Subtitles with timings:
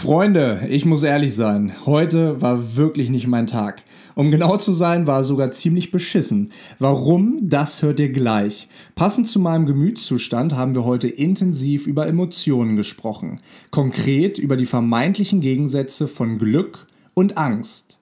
[0.00, 3.82] Freunde, ich muss ehrlich sein, heute war wirklich nicht mein Tag.
[4.14, 6.52] Um genau zu sein, war sogar ziemlich beschissen.
[6.78, 8.68] Warum, das hört ihr gleich.
[8.94, 13.40] Passend zu meinem Gemütszustand haben wir heute intensiv über Emotionen gesprochen.
[13.72, 17.98] Konkret über die vermeintlichen Gegensätze von Glück und Angst.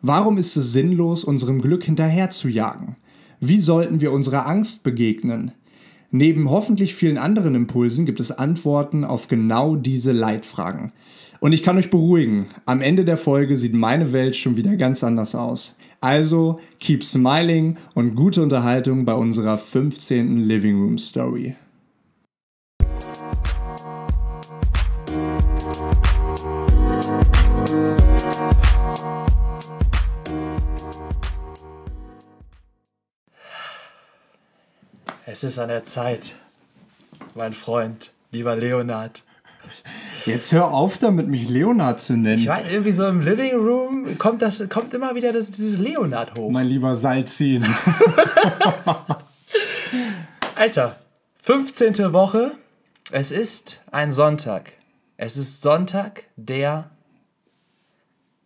[0.00, 2.96] Warum ist es sinnlos, unserem Glück hinterherzujagen?
[3.40, 5.52] Wie sollten wir unserer Angst begegnen?
[6.16, 10.92] Neben hoffentlich vielen anderen Impulsen gibt es Antworten auf genau diese Leitfragen.
[11.44, 15.04] Und ich kann euch beruhigen, am Ende der Folge sieht meine Welt schon wieder ganz
[15.04, 15.76] anders aus.
[16.00, 20.38] Also, keep smiling und gute Unterhaltung bei unserer 15.
[20.48, 21.54] Living Room Story.
[35.26, 36.36] Es ist an der Zeit,
[37.34, 39.22] mein Freund, lieber Leonard.
[40.26, 42.38] Jetzt hör auf damit, mich Leonard zu nennen.
[42.38, 46.38] Ich weiß, irgendwie so im Living Room kommt, das, kommt immer wieder das, dieses Leonard
[46.38, 46.50] hoch.
[46.50, 47.62] Mein lieber Salzin.
[50.54, 50.98] Alter,
[51.42, 52.14] 15.
[52.14, 52.52] Woche.
[53.10, 54.72] Es ist ein Sonntag.
[55.18, 56.90] Es ist Sonntag, der.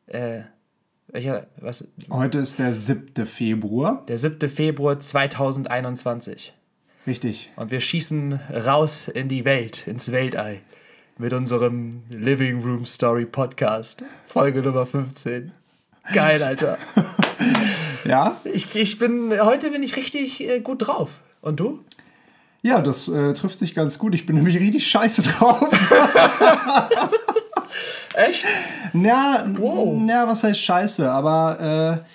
[0.09, 0.41] Äh,
[1.07, 1.85] welcher, was?
[2.11, 3.25] Heute ist der 7.
[3.25, 4.05] Februar.
[4.09, 4.51] Der 7.
[4.51, 6.55] Februar 2021.
[7.07, 7.53] Richtig.
[7.55, 10.59] Und wir schießen raus in die Welt, ins Weltall
[11.19, 14.05] mit unserem Living Room Story Podcast.
[14.27, 15.51] Folge Nummer 15.
[16.15, 16.79] Geil, Alter.
[18.05, 18.41] ja?
[18.45, 21.19] Ich, ich bin, heute bin ich richtig äh, gut drauf.
[21.41, 21.81] Und du?
[22.63, 24.15] Ja, das äh, trifft sich ganz gut.
[24.15, 25.61] Ich bin nämlich richtig scheiße drauf.
[28.15, 28.45] Echt?
[28.93, 30.01] Ja, wow.
[30.09, 31.11] ja, was heißt scheiße?
[31.11, 32.09] Aber äh,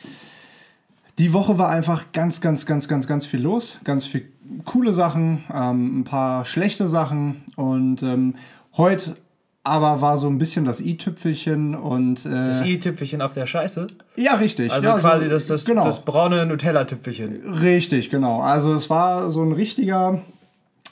[1.19, 3.79] die Woche war einfach ganz, ganz, ganz, ganz, ganz viel los.
[3.83, 4.29] Ganz viel
[4.63, 7.43] coole Sachen, ähm, ein paar schlechte Sachen.
[7.57, 8.35] Und ähm,
[8.75, 9.15] Heute
[9.63, 12.25] aber war so ein bisschen das i-Tüpfelchen und.
[12.25, 13.87] Äh, das i-Tüpfelchen auf der Scheiße?
[14.17, 14.71] Ja, richtig.
[14.71, 15.85] Also ja, quasi so, das, das, genau.
[15.85, 17.53] das braune Nutella-Tüpfelchen.
[17.61, 18.41] Richtig, genau.
[18.41, 20.21] Also es war so ein richtiger.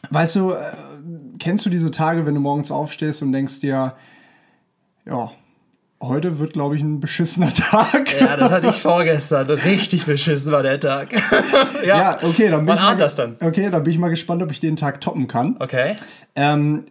[0.10, 0.64] Weißt du, äh,
[1.38, 3.94] kennst du diese Tage, wenn du morgens aufstehst und denkst dir,
[5.06, 5.32] ja,
[6.02, 8.18] heute wird, glaube ich, ein beschissener Tag.
[8.20, 9.50] Ja, das hatte ich vorgestern.
[9.50, 11.10] Richtig beschissen war der Tag.
[11.86, 13.36] ja, ja, okay, dann bin Man ich ahnt das dann.
[13.42, 15.58] Okay, dann bin ich mal gespannt, ob ich den Tag toppen kann.
[15.60, 15.98] Okay.
[16.36, 16.86] Ähm,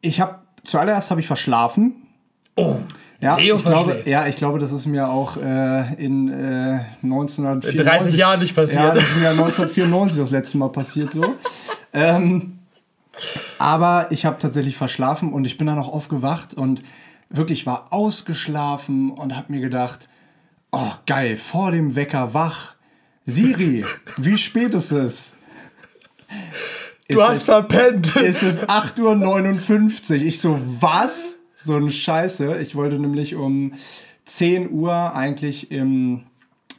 [0.00, 2.06] ich habe zuallererst habe ich verschlafen.
[2.56, 2.76] Oh.
[3.20, 7.76] Ja, Leo ich glaube, ja, ich glaube, das ist mir auch äh, in äh, 1994.
[7.76, 8.84] 30 Jahren nicht passiert.
[8.84, 11.34] Ja, das ist mir 1994 das letzte Mal passiert so.
[11.94, 12.58] ähm,
[13.58, 16.82] aber ich habe tatsächlich verschlafen und ich bin dann auch aufgewacht und
[17.30, 20.08] wirklich war ausgeschlafen und habe mir gedacht,
[20.70, 22.74] oh geil, vor dem Wecker wach.
[23.24, 23.84] Siri,
[24.18, 25.36] wie spät ist es?
[27.08, 28.16] Du hast es, verpennt.
[28.16, 30.26] Es ist 8.59 Uhr.
[30.26, 31.38] Ich so, was?
[31.54, 32.60] So ein Scheiße.
[32.60, 33.74] Ich wollte nämlich um
[34.24, 36.24] 10 Uhr eigentlich im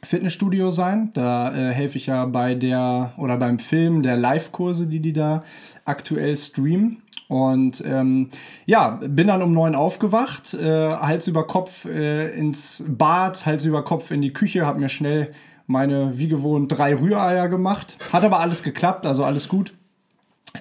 [0.04, 1.10] Fitnessstudio sein.
[1.14, 5.42] Da äh, helfe ich ja bei der oder beim Film der Live-Kurse, die die da
[5.86, 7.02] aktuell streamen.
[7.28, 8.28] Und ähm,
[8.66, 13.84] ja, bin dann um neun aufgewacht, äh, Hals über Kopf äh, ins Bad, Hals über
[13.84, 15.32] Kopf in die Küche, habe mir schnell
[15.66, 17.98] meine, wie gewohnt, drei Rühreier gemacht.
[18.12, 19.74] Hat aber alles geklappt, also alles gut.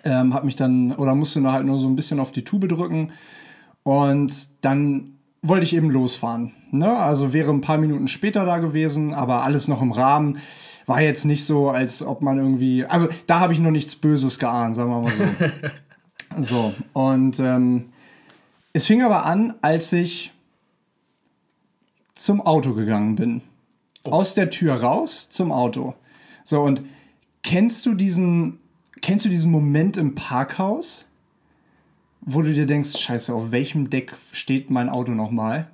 [0.03, 2.67] Ähm, hab mich dann oder musste nur halt nur so ein bisschen auf die Tube
[2.67, 3.11] drücken
[3.83, 6.53] und dann wollte ich eben losfahren.
[6.71, 6.89] Ne?
[6.89, 10.39] Also wäre ein paar Minuten später da gewesen, aber alles noch im Rahmen.
[10.85, 12.85] War jetzt nicht so, als ob man irgendwie.
[12.85, 15.23] Also da habe ich noch nichts Böses geahnt, sagen wir mal so.
[16.41, 17.89] so, und ähm,
[18.73, 20.33] es fing aber an, als ich
[22.13, 23.41] zum Auto gegangen bin.
[24.03, 24.11] Oh.
[24.11, 25.95] Aus der Tür raus zum Auto.
[26.43, 26.81] So, und
[27.43, 28.59] kennst du diesen
[29.01, 31.05] Kennst du diesen Moment im Parkhaus,
[32.21, 35.67] wo du dir denkst, scheiße, auf welchem Deck steht mein Auto nochmal?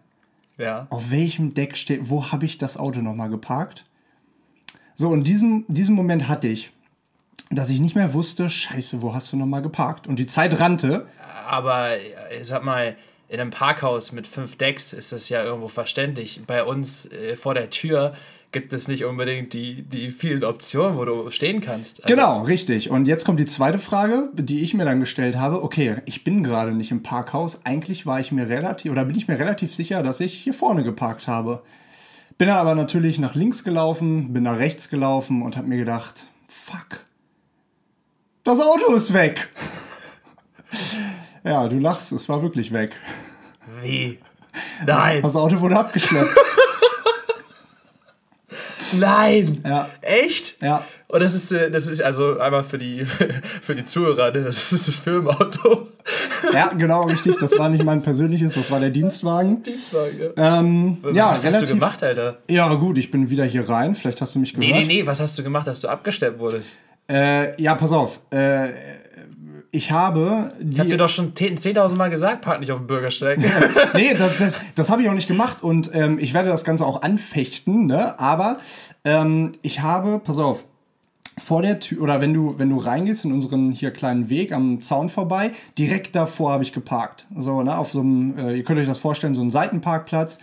[0.57, 0.87] Ja.
[0.89, 3.85] Auf welchem Deck steht, wo habe ich das Auto nochmal geparkt?
[4.95, 6.71] So, und diesen, diesen Moment hatte ich,
[7.49, 10.07] dass ich nicht mehr wusste, scheiße, wo hast du nochmal geparkt?
[10.07, 11.07] Und die Zeit rannte.
[11.47, 11.97] Aber,
[12.39, 12.95] ich sag mal,
[13.29, 16.41] in einem Parkhaus mit fünf Decks ist das ja irgendwo verständlich.
[16.45, 18.15] Bei uns äh, vor der Tür
[18.53, 22.03] gibt es nicht unbedingt die, die vielen Optionen, wo du stehen kannst.
[22.03, 22.89] Also genau, richtig.
[22.89, 25.63] Und jetzt kommt die zweite Frage, die ich mir dann gestellt habe.
[25.63, 27.59] Okay, ich bin gerade nicht im Parkhaus.
[27.65, 30.83] Eigentlich war ich mir relativ, oder bin ich mir relativ sicher, dass ich hier vorne
[30.83, 31.63] geparkt habe.
[32.37, 36.27] Bin dann aber natürlich nach links gelaufen, bin nach rechts gelaufen und habe mir gedacht,
[36.47, 37.03] fuck,
[38.43, 39.49] das Auto ist weg.
[41.43, 42.91] ja, du lachst, es war wirklich weg.
[43.81, 44.19] Wie?
[44.85, 45.21] Nein.
[45.21, 46.35] Das Auto wurde abgeschleppt.
[48.99, 49.61] Nein!
[49.65, 49.89] Ja.
[50.01, 50.61] Echt?
[50.61, 50.83] Ja.
[51.13, 53.05] Und das ist, äh, das ist also einmal für die,
[53.61, 54.43] für die Zuhörer, ne?
[54.43, 55.87] das ist das Filmauto.
[56.51, 57.37] Ja, genau, richtig.
[57.39, 59.61] Das war nicht mein persönliches, das war der Dienstwagen.
[59.61, 60.59] Dienstwagen, ja.
[60.59, 62.37] Ähm, ja, was hast du gemacht, Alter?
[62.49, 63.93] Ja, gut, ich bin wieder hier rein.
[63.95, 64.71] Vielleicht hast du mich gehört.
[64.71, 66.79] Nee, nee, nee, was hast du gemacht, dass du abgestellt wurdest?
[67.07, 68.19] Äh, ja, pass auf.
[68.31, 68.69] Äh,
[69.73, 70.73] ich habe die.
[70.73, 73.39] Ich hab dir doch schon 10.000 Mal gesagt, park nicht auf dem Bürgersteig.
[73.93, 76.85] nee, das, das, das habe ich auch nicht gemacht und ähm, ich werde das Ganze
[76.85, 78.17] auch anfechten, ne?
[78.19, 78.57] aber
[79.03, 80.65] ähm, ich habe, pass auf,
[81.37, 84.81] vor der Tür, oder wenn du, wenn du reingehst in unseren hier kleinen Weg am
[84.83, 87.27] Zaun vorbei, direkt davor habe ich geparkt.
[87.35, 90.37] So, ne, auf so einem, äh, ihr könnt euch das vorstellen, so ein Seitenparkplatz.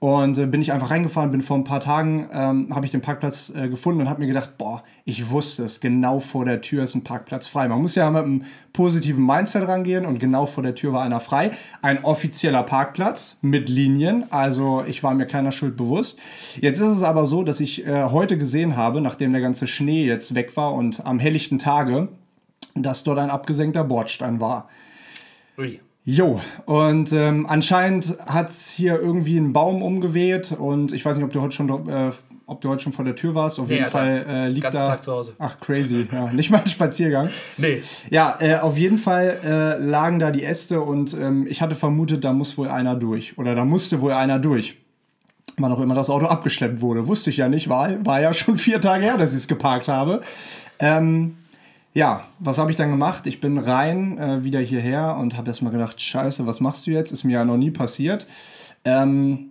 [0.00, 3.02] Und äh, bin ich einfach reingefahren, bin vor ein paar Tagen, ähm, habe ich den
[3.02, 6.84] Parkplatz äh, gefunden und habe mir gedacht, boah, ich wusste es, genau vor der Tür
[6.84, 7.68] ist ein Parkplatz frei.
[7.68, 8.42] Man muss ja mit einem
[8.72, 11.50] positiven Mindset rangehen und genau vor der Tür war einer frei.
[11.82, 16.18] Ein offizieller Parkplatz mit Linien, also ich war mir keiner Schuld bewusst.
[16.62, 20.06] Jetzt ist es aber so, dass ich äh, heute gesehen habe, nachdem der ganze Schnee
[20.06, 22.08] jetzt weg war und am helllichten Tage,
[22.74, 24.70] dass dort ein abgesenkter Bordstein war.
[25.58, 25.78] Ui.
[26.12, 31.24] Jo, und ähm, anscheinend hat es hier irgendwie einen Baum umgeweht und ich weiß nicht,
[31.24, 32.10] ob du heute schon, äh,
[32.46, 33.60] ob du heute schon vor der Tür warst.
[33.60, 33.96] Auf Nee, jeden Alter.
[33.98, 34.86] Fall äh, liegt Ganzen da.
[34.88, 35.34] Tag zu Hause.
[35.38, 36.08] Ach, crazy.
[36.10, 37.28] Ja, nicht mal ein Spaziergang.
[37.58, 37.80] Nee.
[38.10, 42.24] Ja, äh, auf jeden Fall äh, lagen da die Äste und ähm, ich hatte vermutet,
[42.24, 43.38] da muss wohl einer durch.
[43.38, 44.78] Oder da musste wohl einer durch.
[45.58, 47.06] Wann auch immer das Auto abgeschleppt wurde.
[47.06, 49.86] Wusste ich ja nicht, war, war ja schon vier Tage her, dass ich es geparkt
[49.86, 50.22] habe.
[50.80, 51.36] Ähm,
[51.92, 53.26] ja, was habe ich dann gemacht?
[53.26, 57.12] Ich bin rein, äh, wieder hierher und habe erstmal gedacht, scheiße, was machst du jetzt?
[57.12, 58.26] Ist mir ja noch nie passiert.
[58.84, 59.50] Ähm,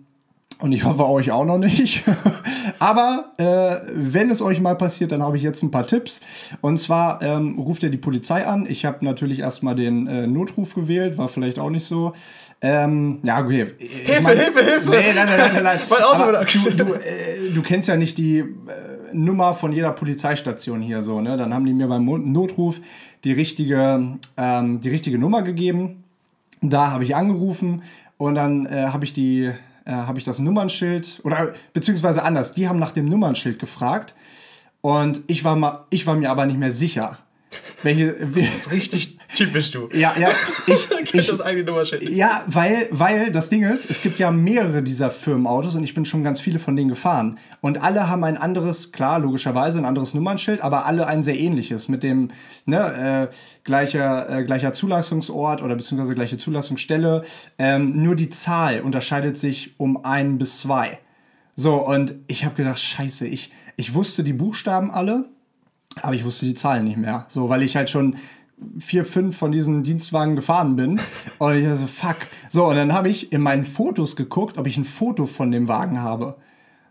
[0.60, 2.04] und ich hoffe euch auch noch nicht.
[2.78, 6.20] Aber äh, wenn es euch mal passiert, dann habe ich jetzt ein paar Tipps.
[6.60, 8.66] Und zwar ähm, ruft ihr die Polizei an.
[8.68, 12.12] Ich habe natürlich erstmal den äh, Notruf gewählt, war vielleicht auch nicht so.
[12.60, 13.68] Ähm, ja, okay.
[13.78, 14.90] Hilfe, Hilfe, Hilfe!
[14.90, 15.64] Nee, nein, nein, nein, nein.
[15.64, 15.80] nein.
[15.90, 18.44] Mein du, du, äh, du kennst ja nicht die äh,
[19.12, 21.36] Nummer von jeder Polizeistation hier so, ne?
[21.36, 22.80] Dann haben die mir beim Notruf
[23.24, 26.04] die richtige, ähm, die richtige Nummer gegeben.
[26.60, 27.82] Da habe ich angerufen
[28.16, 29.44] und dann äh, habe ich die,
[29.84, 32.52] äh, habe ich das Nummernschild oder beziehungsweise anders.
[32.52, 34.14] Die haben nach dem Nummernschild gefragt
[34.80, 37.18] und ich war mal, ich war mir aber nicht mehr sicher,
[37.82, 38.12] welche.
[38.12, 39.88] Das ist richtig typisch, du.
[39.92, 40.30] ja, ja,
[40.66, 42.08] ich, Kennt ich, das eigene Nummernschild.
[42.08, 46.04] ja, weil, weil das Ding ist, es gibt ja mehrere dieser Firmenautos und ich bin
[46.04, 47.38] schon ganz viele von denen gefahren.
[47.60, 51.88] Und alle haben ein anderes, klar, logischerweise ein anderes Nummernschild, aber alle ein sehr ähnliches
[51.88, 52.28] mit dem
[52.66, 53.34] ne, äh,
[53.64, 57.22] gleicher, äh, gleicher Zulassungsort oder beziehungsweise gleiche Zulassungsstelle.
[57.58, 60.98] Ähm, nur die Zahl unterscheidet sich um ein bis zwei.
[61.54, 65.26] So, und ich habe gedacht, scheiße, ich, ich wusste die Buchstaben alle,
[66.00, 67.26] aber ich wusste die Zahlen nicht mehr.
[67.28, 68.16] So, weil ich halt schon
[68.78, 71.00] vier, fünf von diesen Dienstwagen gefahren bin.
[71.38, 72.16] Und ich dachte so, fuck.
[72.50, 75.68] So, und dann habe ich in meinen Fotos geguckt, ob ich ein Foto von dem
[75.68, 76.36] Wagen habe.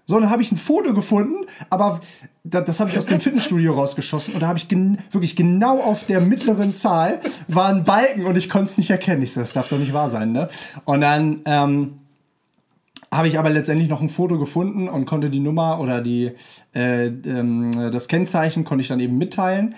[0.05, 1.99] So, dann habe ich ein Foto gefunden, aber
[2.43, 5.79] das, das habe ich aus dem Fitnessstudio rausgeschossen und da habe ich gen wirklich genau
[5.79, 9.21] auf der mittleren Zahl war ein Balken und ich konnte es nicht erkennen.
[9.21, 10.47] Ich so, das darf doch nicht wahr sein, ne?
[10.85, 11.99] Und dann ähm,
[13.11, 16.31] habe ich aber letztendlich noch ein Foto gefunden und konnte die Nummer oder die,
[16.73, 19.75] äh, ähm, das Kennzeichen konnte ich dann eben mitteilen.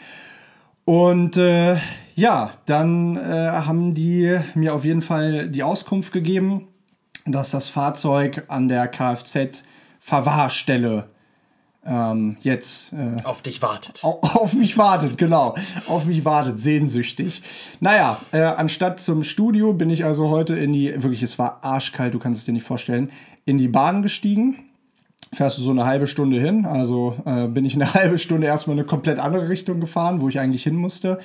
[0.85, 1.75] Und äh,
[2.15, 6.67] ja, dann äh, haben die mir auf jeden Fall die Auskunft gegeben,
[7.25, 11.09] dass das Fahrzeug an der Kfz-Verwahrstelle
[11.83, 14.03] ähm, jetzt äh, Auf dich wartet.
[14.03, 15.55] Au- Auf mich wartet, genau.
[15.87, 17.41] Auf mich wartet, sehnsüchtig.
[17.79, 22.13] Naja, äh, anstatt zum Studio bin ich also heute in die, wirklich, es war arschkalt,
[22.13, 23.09] du kannst es dir nicht vorstellen,
[23.45, 24.57] in die Bahn gestiegen.
[25.33, 28.75] Fährst du so eine halbe Stunde hin, also äh, bin ich eine halbe Stunde erstmal
[28.75, 31.19] in eine komplett andere Richtung gefahren, wo ich eigentlich hin musste.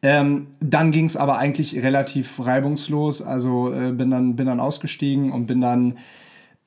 [0.00, 5.32] Ähm, dann ging es aber eigentlich relativ reibungslos, also äh, bin, dann, bin dann ausgestiegen
[5.32, 5.94] und bin dann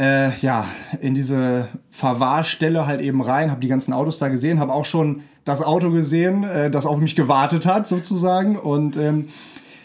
[0.02, 0.66] äh, ja,
[1.00, 5.22] in diese Verwahrstelle halt eben rein, habe die ganzen Autos da gesehen, habe auch schon
[5.44, 8.58] das Auto gesehen, äh, das auf mich gewartet hat sozusagen.
[8.58, 9.28] Und ähm,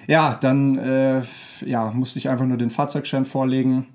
[0.07, 1.23] ja, dann äh,
[1.65, 3.87] ja, musste ich einfach nur den Fahrzeugschein vorlegen,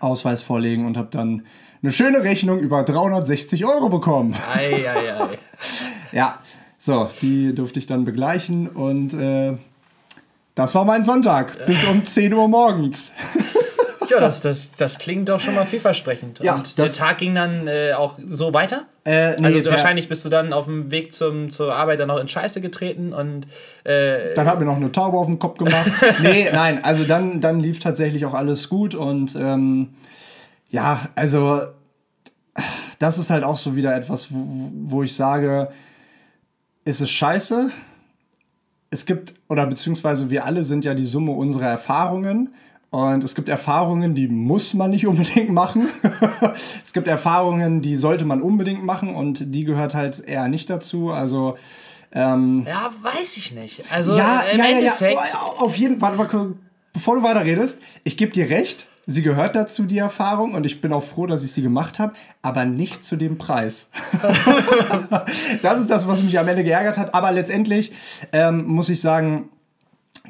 [0.00, 1.42] Ausweis vorlegen und habe dann
[1.82, 4.34] eine schöne Rechnung über 360 Euro bekommen.
[4.54, 5.38] Ei, ei, ei.
[6.12, 6.38] Ja,
[6.78, 9.56] so, die durfte ich dann begleichen und äh,
[10.54, 13.12] das war mein Sonntag bis um 10 Uhr morgens.
[14.10, 16.38] Ja, das, das, das klingt doch schon mal vielversprechend.
[16.42, 18.86] Ja, Und der Tag ging dann äh, auch so weiter?
[19.04, 22.08] Äh, nee, also der- wahrscheinlich bist du dann auf dem Weg zum, zur Arbeit dann
[22.08, 23.46] noch in Scheiße getreten und
[23.84, 25.90] äh, Dann hat mir noch eine Taube auf den Kopf gemacht.
[26.22, 29.90] nee, nein, also dann, dann lief tatsächlich auch alles gut und ähm,
[30.68, 31.60] ja, also
[32.98, 35.70] das ist halt auch so wieder etwas, wo, wo ich sage,
[36.84, 37.70] ist es scheiße?
[38.90, 42.50] Es gibt, oder beziehungsweise wir alle sind ja die Summe unserer Erfahrungen
[42.90, 45.88] Und es gibt Erfahrungen, die muss man nicht unbedingt machen.
[46.82, 51.10] es gibt Erfahrungen, die sollte man unbedingt machen und die gehört halt eher nicht dazu.
[51.10, 51.56] Also
[52.12, 53.84] ähm, ja, weiß ich nicht.
[53.92, 55.20] Also ja, im ja, Endeffekt.
[55.32, 55.40] Ja.
[55.58, 56.16] Auf jeden Fall,
[56.92, 58.88] bevor du weiter redest, ich gebe dir recht.
[59.10, 62.12] Sie gehört dazu, die Erfahrung, und ich bin auch froh, dass ich sie gemacht habe,
[62.42, 63.90] aber nicht zu dem Preis.
[65.62, 67.14] das ist das, was mich am Ende geärgert hat.
[67.14, 67.90] Aber letztendlich
[68.32, 69.48] ähm, muss ich sagen,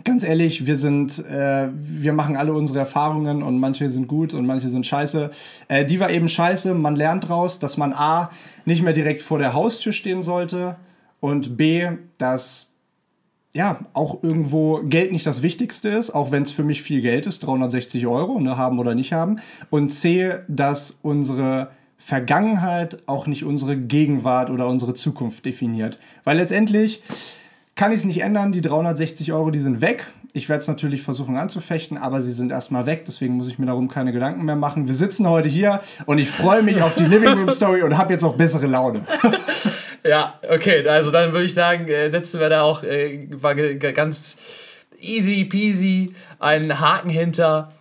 [0.04, 4.46] ganz ehrlich, wir sind, äh, wir machen alle unsere Erfahrungen und manche sind gut und
[4.46, 5.30] manche sind scheiße.
[5.66, 6.72] Äh, die war eben scheiße.
[6.74, 8.30] Man lernt raus, dass man A,
[8.64, 10.76] nicht mehr direkt vor der Haustür stehen sollte
[11.18, 12.68] und B, dass
[13.54, 17.26] ja, auch irgendwo Geld nicht das Wichtigste ist, auch wenn es für mich viel Geld
[17.26, 19.36] ist, 360 Euro, ne, haben oder nicht haben.
[19.70, 25.98] Und C, dass unsere Vergangenheit auch nicht unsere Gegenwart oder unsere Zukunft definiert.
[26.24, 27.02] Weil letztendlich
[27.74, 30.06] kann ich es nicht ändern, die 360 Euro, die sind weg.
[30.32, 33.66] Ich werde es natürlich versuchen anzufechten, aber sie sind erstmal weg, deswegen muss ich mir
[33.66, 34.86] darum keine Gedanken mehr machen.
[34.86, 38.12] Wir sitzen heute hier und ich freue mich auf die Living Room Story und habe
[38.12, 39.02] jetzt auch bessere Laune.
[40.04, 44.36] Ja, okay, also dann würde ich sagen, äh, setzen wir da auch äh, ganz
[45.00, 47.72] easy peasy einen Haken hinter,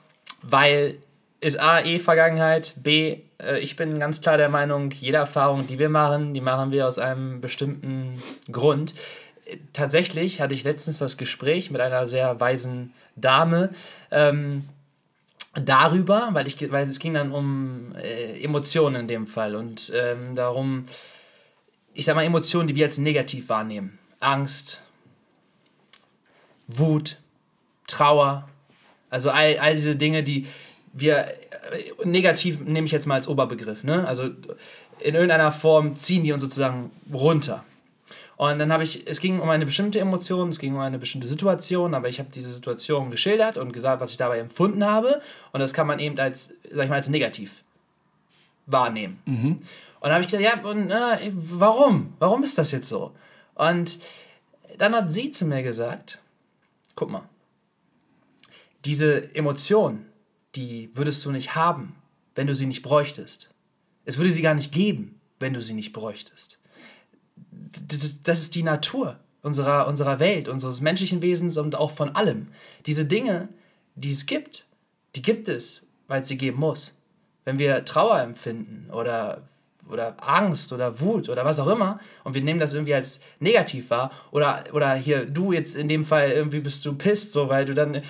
[0.41, 0.97] weil
[1.39, 5.79] ist A, eh Vergangenheit, B, äh, ich bin ganz klar der Meinung, jede Erfahrung, die
[5.79, 8.15] wir machen, die machen wir aus einem bestimmten
[8.51, 8.93] Grund.
[9.74, 13.69] Tatsächlich hatte ich letztens das Gespräch mit einer sehr weisen Dame,
[14.12, 14.65] ähm,
[15.53, 20.36] darüber, weil, ich, weil es ging dann um äh, Emotionen in dem Fall und ähm,
[20.36, 20.86] darum,
[21.98, 23.98] ich sag mal, Emotionen, die wir als negativ wahrnehmen.
[24.20, 24.84] Angst,
[26.68, 27.18] Wut,
[27.88, 28.48] Trauer,
[29.10, 30.46] also all, all diese Dinge, die
[30.94, 34.08] wir äh, negativ nehme ich jetzt mal als Oberbegriff, ne?
[34.08, 34.25] Also
[35.00, 37.63] in irgendeiner Form ziehen die uns sozusagen runter.
[38.36, 41.27] Und dann habe ich, es ging um eine bestimmte Emotion, es ging um eine bestimmte
[41.27, 45.22] Situation, aber ich habe diese Situation geschildert und gesagt, was ich dabei empfunden habe.
[45.51, 47.63] Und das kann man eben als, sag ich mal, als negativ
[48.68, 49.20] wahrnehmen.
[49.25, 49.62] Mhm.
[50.00, 52.13] Und dann habe ich gesagt, ja, und, äh, warum?
[52.20, 53.16] Warum ist das jetzt so?
[53.56, 54.00] Und
[54.77, 56.20] dann hat sie zu mir gesagt,
[56.96, 57.27] guck mal,
[58.86, 60.06] diese Emotion,
[60.56, 61.96] die würdest du nicht haben,
[62.36, 63.50] wenn du sie nicht bräuchtest.
[64.06, 66.60] Es würde sie gar nicht geben, wenn du sie nicht bräuchtest.
[67.88, 72.48] Das, ist die Natur unserer, unserer Welt, unseres menschlichen Wesens und auch von allem.
[72.86, 73.50] Diese Dinge,
[73.96, 74.66] die es gibt,
[75.16, 76.94] die gibt es, weil es sie geben muss.
[77.46, 79.48] Wenn wir Trauer empfinden oder
[79.91, 83.89] oder Angst oder Wut oder was auch immer und wir nehmen das irgendwie als negativ
[83.89, 87.65] wahr oder, oder hier du jetzt in dem Fall irgendwie bist du pisst, so weil
[87.65, 88.01] du dann äh,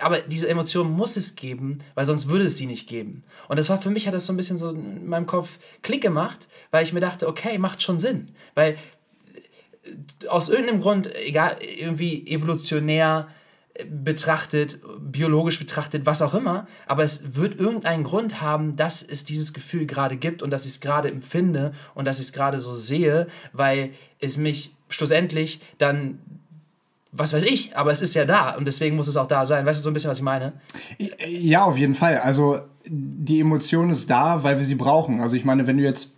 [0.00, 3.24] aber diese Emotion muss es geben, weil sonst würde es sie nicht geben.
[3.48, 6.02] Und das war für mich hat das so ein bisschen so in meinem Kopf Klick
[6.02, 8.76] gemacht, weil ich mir dachte, okay, macht schon Sinn, weil
[10.22, 13.28] äh, aus irgendeinem Grund egal irgendwie evolutionär
[13.88, 19.52] betrachtet, biologisch betrachtet, was auch immer, aber es wird irgendeinen Grund haben, dass es dieses
[19.52, 22.74] Gefühl gerade gibt und dass ich es gerade empfinde und dass ich es gerade so
[22.74, 26.18] sehe, weil es mich schlussendlich dann
[27.12, 29.66] was weiß ich, aber es ist ja da und deswegen muss es auch da sein.
[29.66, 30.52] Weißt du so ein bisschen, was ich meine?
[31.28, 32.18] Ja, auf jeden Fall.
[32.18, 35.20] Also die Emotion ist da, weil wir sie brauchen.
[35.20, 36.12] Also ich meine, wenn du jetzt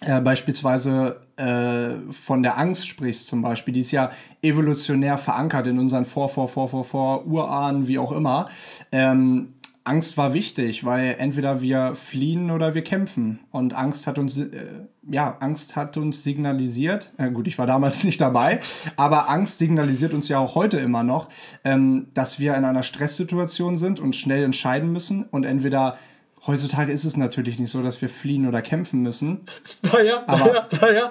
[0.00, 4.10] äh, beispielsweise äh, von der Angst sprichst zum Beispiel, die ist ja
[4.42, 8.48] evolutionär verankert in unseren Vor, Vor, Vor, Vor, Vor, Urahnen, wie auch immer.
[8.92, 13.40] Ähm, Angst war wichtig, weil entweder wir fliehen oder wir kämpfen.
[13.50, 14.48] Und Angst hat uns, äh,
[15.10, 18.60] ja, Angst hat uns signalisiert, äh, gut, ich war damals nicht dabei,
[18.96, 21.28] aber Angst signalisiert uns ja auch heute immer noch,
[21.64, 25.96] ähm, dass wir in einer Stresssituation sind und schnell entscheiden müssen und entweder
[26.44, 29.46] Heutzutage ist es natürlich nicht so, dass wir fliehen oder kämpfen müssen.
[29.92, 31.10] Naja, aber naja, naja.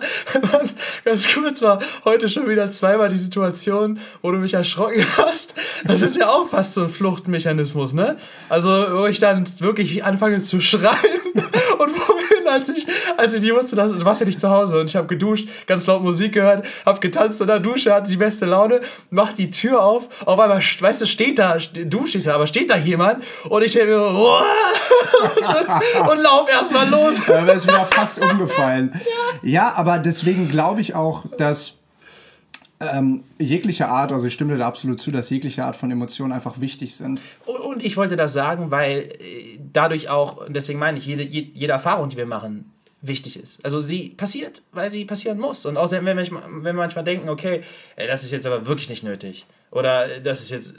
[1.06, 5.54] Ganz kurz war heute schon wieder zweimal die Situation, wo du mich erschrocken hast.
[5.86, 8.18] Das ist ja auch fast so ein Fluchtmechanismus, ne?
[8.50, 12.14] Also, wo ich dann wirklich anfange zu schreien und wo
[12.52, 12.86] als ich,
[13.18, 15.50] als ich die wusste, dass, du warst ja nicht zu Hause und ich habe geduscht,
[15.68, 19.50] ganz laut Musik gehört, habe getanzt in der Dusche, hatte die beste Laune, mach die
[19.50, 23.24] Tür auf, auf einmal, weißt du, steht da, du stehst ja, aber steht da jemand
[23.50, 24.02] und ich denke mir,
[26.12, 27.26] und lauf erstmal los.
[27.26, 28.94] Da wäre es wieder fast umgefallen.
[29.44, 31.76] Ja, ja aber deswegen glaube ich auch, dass
[32.82, 36.34] ähm, jegliche Art, also ich stimme dir da absolut zu, dass jegliche Art von Emotionen
[36.34, 37.22] einfach wichtig sind.
[37.46, 41.74] Und, und ich wollte das sagen, weil äh, dadurch auch, deswegen meine ich, jede, jede
[41.74, 43.64] Erfahrung, die wir machen, wichtig ist.
[43.66, 45.66] Also sie passiert, weil sie passieren muss.
[45.66, 47.64] Und außerdem, wenn wir, wenn wir manchmal denken, okay,
[47.98, 49.46] das ist jetzt aber wirklich nicht nötig.
[49.72, 50.76] Oder das ist jetzt.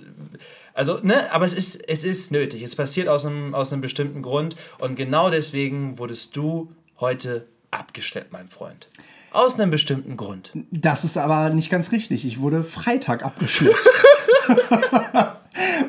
[0.75, 2.63] Also, ne, aber es ist, es ist nötig.
[2.63, 4.57] Es passiert aus einem, aus einem bestimmten Grund.
[4.79, 8.89] Und genau deswegen wurdest du heute abgestellt, mein Freund.
[9.33, 10.53] Aus einem bestimmten Grund.
[10.71, 12.25] Das ist aber nicht ganz richtig.
[12.25, 13.77] Ich wurde Freitag abgeschleppt.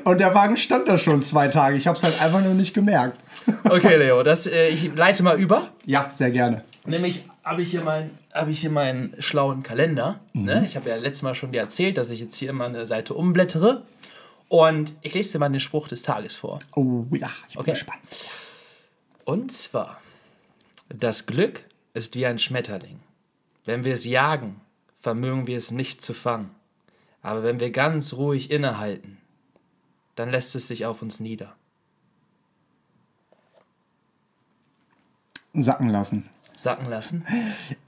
[0.03, 1.75] Und der Wagen stand da schon zwei Tage.
[1.75, 3.23] Ich habe es halt einfach nur nicht gemerkt.
[3.65, 5.69] Okay, Leo, das, äh, ich leite mal über.
[5.85, 6.63] Ja, sehr gerne.
[6.85, 10.19] Nämlich habe ich hier meinen habe ich hier meinen schlauen Kalender.
[10.33, 10.45] Mhm.
[10.45, 10.63] Ne?
[10.65, 13.13] Ich habe ja letztes Mal schon dir erzählt, dass ich jetzt hier immer eine Seite
[13.13, 13.83] umblättere.
[14.49, 16.59] Und ich lese dir mal den Spruch des Tages vor.
[16.75, 17.71] Oh ja, ich bin okay.
[17.71, 18.01] gespannt.
[19.25, 20.01] Und zwar,
[20.89, 21.63] das Glück
[21.93, 22.99] ist wie ein Schmetterling.
[23.65, 24.59] Wenn wir es jagen,
[24.99, 26.51] vermögen wir es nicht zu fangen.
[27.21, 29.17] Aber wenn wir ganz ruhig innehalten,
[30.15, 31.55] dann lässt es sich auf uns nieder.
[35.53, 36.29] Sacken lassen.
[36.55, 37.25] Sacken lassen?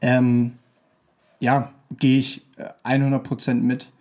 [0.02, 0.58] Ähm,
[1.40, 2.46] ja, gehe ich
[2.84, 3.92] 100% äh, mit.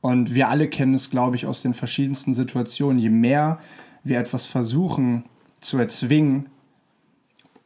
[0.00, 2.98] Und wir alle kennen es, glaube ich, aus den verschiedensten Situationen.
[2.98, 3.58] Je mehr
[4.02, 5.24] wir etwas versuchen
[5.60, 6.50] zu erzwingen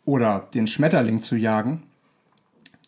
[0.05, 1.83] oder den Schmetterling zu jagen,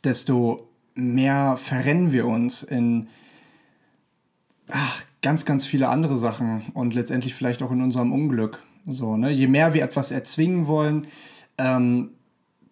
[0.05, 3.09] desto mehr verrennen wir uns in
[4.69, 8.63] ach, ganz, ganz viele andere Sachen und letztendlich vielleicht auch in unserem Unglück.
[8.87, 9.31] So, ne?
[9.31, 11.07] Je mehr wir etwas erzwingen wollen,
[11.59, 12.11] ähm,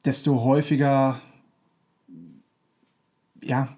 [0.05, 1.21] desto häufiger
[3.40, 3.69] ja,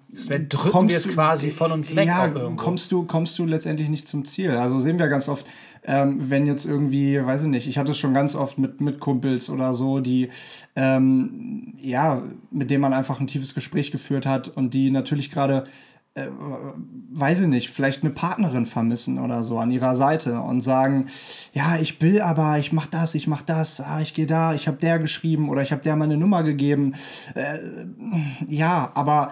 [0.49, 2.07] drücken wir es quasi von uns weg.
[2.07, 4.51] Ja, kommst du, kommst du letztendlich nicht zum Ziel.
[4.51, 5.47] Also sehen wir ganz oft,
[5.83, 8.99] ähm, wenn jetzt irgendwie, weiß ich nicht, ich hatte es schon ganz oft mit, mit
[8.99, 10.29] Kumpels oder so, die,
[10.75, 15.63] ähm, ja, mit denen man einfach ein tiefes Gespräch geführt hat und die natürlich gerade
[16.13, 16.27] äh,
[17.13, 21.07] weiß ich nicht, vielleicht eine Partnerin vermissen oder so an ihrer Seite und sagen,
[21.53, 24.67] ja, ich will aber, ich mach das, ich mach das, ah, ich gehe da, ich
[24.67, 26.95] habe der geschrieben oder ich habe der meine Nummer gegeben.
[27.35, 27.57] Äh,
[28.47, 29.31] ja, aber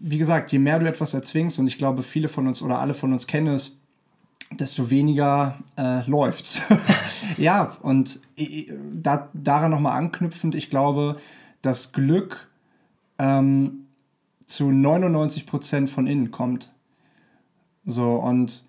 [0.00, 2.94] wie gesagt, je mehr du etwas erzwingst und ich glaube, viele von uns oder alle
[2.94, 3.80] von uns kennen es,
[4.52, 6.62] desto weniger äh, läuft's.
[7.36, 8.20] ja, und
[8.94, 11.16] da, daran nochmal anknüpfend, ich glaube,
[11.62, 12.48] das Glück
[13.18, 13.79] ähm,
[14.50, 16.72] zu 99 Prozent von innen kommt.
[17.84, 18.64] So, und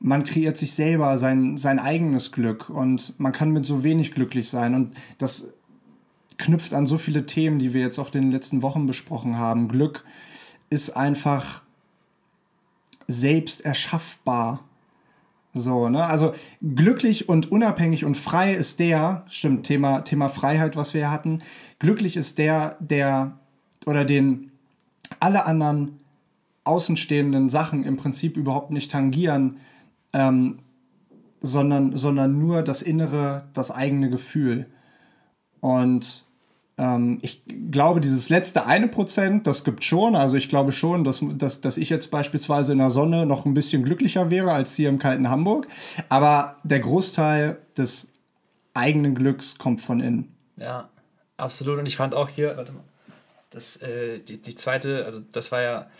[0.00, 4.48] man kreiert sich selber sein, sein eigenes Glück und man kann mit so wenig glücklich
[4.48, 4.74] sein.
[4.74, 5.54] Und das
[6.38, 9.68] knüpft an so viele Themen, die wir jetzt auch in den letzten Wochen besprochen haben.
[9.68, 10.04] Glück
[10.70, 11.62] ist einfach
[13.08, 14.64] selbst erschaffbar.
[15.52, 16.04] So, ne?
[16.04, 21.40] Also glücklich und unabhängig und frei ist der, stimmt, Thema, Thema Freiheit, was wir hatten.
[21.78, 23.38] Glücklich ist der, der
[23.86, 24.52] oder den
[25.20, 26.00] alle anderen
[26.64, 29.58] außenstehenden Sachen im Prinzip überhaupt nicht tangieren,
[30.12, 30.58] ähm,
[31.40, 34.66] sondern, sondern nur das innere, das eigene Gefühl.
[35.60, 36.24] Und
[36.78, 40.14] ähm, ich glaube, dieses letzte eine Prozent, das gibt schon.
[40.14, 43.54] Also ich glaube schon, dass, dass, dass ich jetzt beispielsweise in der Sonne noch ein
[43.54, 45.66] bisschen glücklicher wäre als hier im kalten Hamburg.
[46.08, 48.08] Aber der Großteil des
[48.74, 50.36] eigenen Glücks kommt von innen.
[50.56, 50.88] Ja,
[51.36, 51.78] absolut.
[51.78, 52.84] Und ich fand auch hier, warte mal,
[53.58, 55.90] das, äh, die, die zweite, also das war ja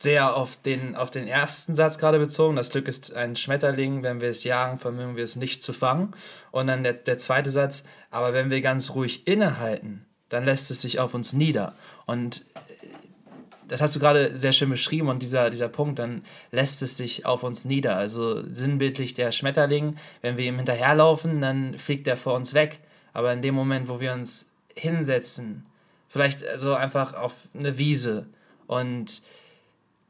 [0.00, 2.56] sehr auf den, auf den ersten Satz gerade bezogen.
[2.56, 6.14] Das Glück ist ein Schmetterling, wenn wir es jagen, vermögen wir es nicht zu fangen.
[6.50, 10.82] Und dann der, der zweite Satz, aber wenn wir ganz ruhig innehalten, dann lässt es
[10.82, 11.74] sich auf uns nieder.
[12.06, 12.86] Und äh,
[13.68, 17.26] das hast du gerade sehr schön beschrieben und dieser, dieser Punkt, dann lässt es sich
[17.26, 17.96] auf uns nieder.
[17.96, 22.78] Also sinnbildlich der Schmetterling, wenn wir ihm hinterherlaufen, dann fliegt er vor uns weg.
[23.12, 25.66] Aber in dem Moment, wo wir uns hinsetzen,
[26.12, 28.26] Vielleicht so einfach auf eine Wiese
[28.66, 29.22] und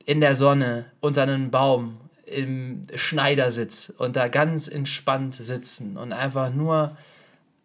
[0.04, 6.52] in der Sonne unter einem Baum im Schneidersitz und da ganz entspannt sitzen und einfach
[6.52, 6.96] nur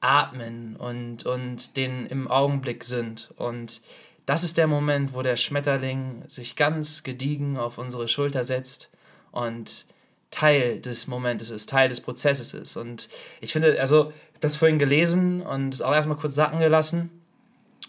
[0.02, 3.34] atmen und, und den im Augenblick sind.
[3.38, 3.82] Und
[4.28, 8.92] das ist der Moment, wo der Schmetterling sich ganz gediegen auf unsere Schulter setzt
[9.32, 9.88] und
[10.30, 12.78] Teil des Momentes ist, Teil des Prozesses ist.
[12.78, 13.10] Und
[13.42, 17.10] ich finde, also, das vorhin gelesen und es auch erstmal kurz sacken gelassen.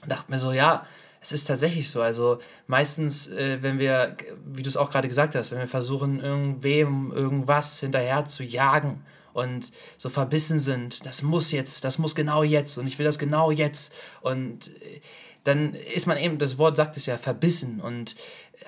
[0.03, 0.87] Und dachte mir so, ja,
[1.21, 2.03] es ist tatsächlich so.
[2.03, 6.21] Also meistens, äh, wenn wir, wie du es auch gerade gesagt hast, wenn wir versuchen,
[6.21, 12.43] irgendwem irgendwas hinterher zu jagen und so verbissen sind, das muss jetzt, das muss genau
[12.43, 13.93] jetzt und ich will das genau jetzt.
[14.21, 15.01] Und äh,
[15.45, 18.17] dann ist man eben, das Wort sagt es ja, verbissen und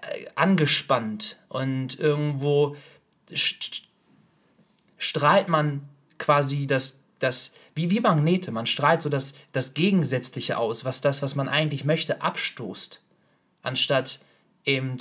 [0.02, 2.76] äh, angespannt und irgendwo
[4.98, 5.88] strahlt man
[6.18, 11.22] quasi das, das wie, wie Magnete, man strahlt so das, das Gegensätzliche aus, was das,
[11.22, 13.02] was man eigentlich möchte, abstoßt,
[13.62, 14.20] anstatt
[14.64, 14.98] eben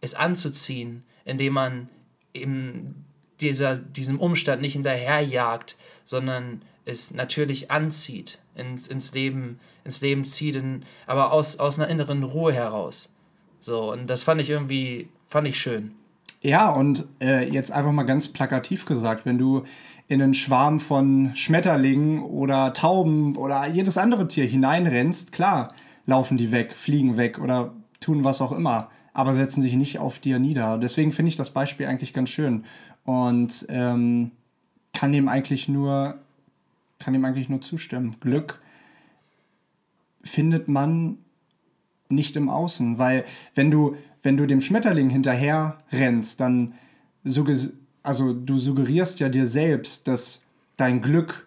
[0.00, 1.88] es anzuziehen, indem man
[2.32, 3.04] eben
[3.40, 10.56] dieser, diesem Umstand nicht hinterherjagt, sondern es natürlich anzieht, ins, ins, Leben, ins Leben zieht,
[10.56, 13.12] in, aber aus, aus einer inneren Ruhe heraus.
[13.60, 15.94] So, und das fand ich irgendwie, fand ich schön.
[16.42, 19.64] Ja, und äh, jetzt einfach mal ganz plakativ gesagt, wenn du
[20.10, 25.68] in einen Schwarm von Schmetterlingen oder Tauben oder jedes andere Tier hineinrennst, klar,
[26.04, 28.90] laufen die weg, fliegen weg oder tun was auch immer.
[29.12, 30.78] aber setzen sich nicht auf dir nieder.
[30.78, 32.64] Deswegen finde ich das Beispiel eigentlich ganz schön
[33.04, 34.32] und ähm,
[34.92, 36.18] kann dem eigentlich nur
[36.98, 38.16] kann dem eigentlich nur zustimmen.
[38.20, 38.60] Glück
[40.22, 41.18] findet man
[42.08, 46.74] nicht im Außen, weil wenn du wenn du dem Schmetterling hinterher rennst, dann
[48.02, 50.42] also du suggerierst ja dir selbst, dass
[50.76, 51.46] dein Glück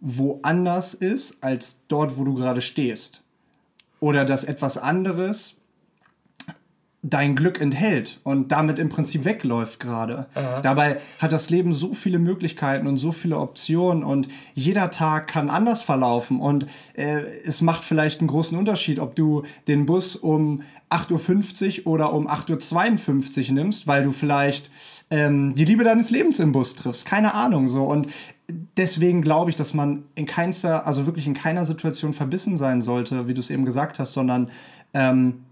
[0.00, 3.22] woanders ist als dort, wo du gerade stehst.
[4.00, 5.56] Oder dass etwas anderes
[7.02, 10.26] dein Glück enthält und damit im Prinzip wegläuft gerade.
[10.62, 15.48] Dabei hat das Leben so viele Möglichkeiten und so viele Optionen und jeder Tag kann
[15.48, 20.62] anders verlaufen und äh, es macht vielleicht einen großen Unterschied, ob du den Bus um
[20.90, 24.70] 8.50 Uhr oder um 8.52 Uhr nimmst, weil du vielleicht
[25.10, 27.06] ähm, die Liebe deines Lebens im Bus triffst.
[27.06, 27.84] Keine Ahnung so.
[27.84, 28.08] Und
[28.76, 33.28] deswegen glaube ich, dass man in keinster, also wirklich in keiner Situation verbissen sein sollte,
[33.28, 34.50] wie du es eben gesagt hast, sondern
[34.94, 35.44] ähm,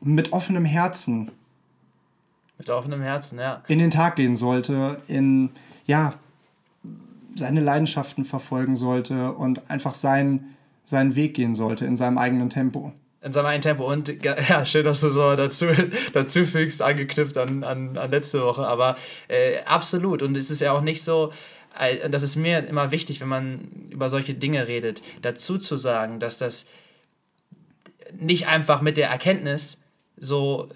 [0.00, 1.30] mit offenem Herzen.
[2.58, 3.62] Mit offenem Herzen, ja.
[3.68, 5.50] In den Tag gehen sollte, in,
[5.86, 6.14] ja,
[7.34, 12.92] seine Leidenschaften verfolgen sollte und einfach sein, seinen Weg gehen sollte in seinem eigenen Tempo.
[13.22, 13.90] In seinem eigenen Tempo.
[13.90, 15.66] Und ja, schön, dass du so dazu,
[16.12, 18.66] dazu fügst, angeknüpft an, an, an letzte Woche.
[18.66, 18.96] Aber
[19.28, 20.22] äh, absolut.
[20.22, 21.32] Und es ist ja auch nicht so,
[22.08, 26.38] das ist mir immer wichtig, wenn man über solche Dinge redet, dazu zu sagen, dass
[26.38, 26.66] das
[28.12, 29.82] nicht einfach mit der Erkenntnis
[30.24, 30.68] so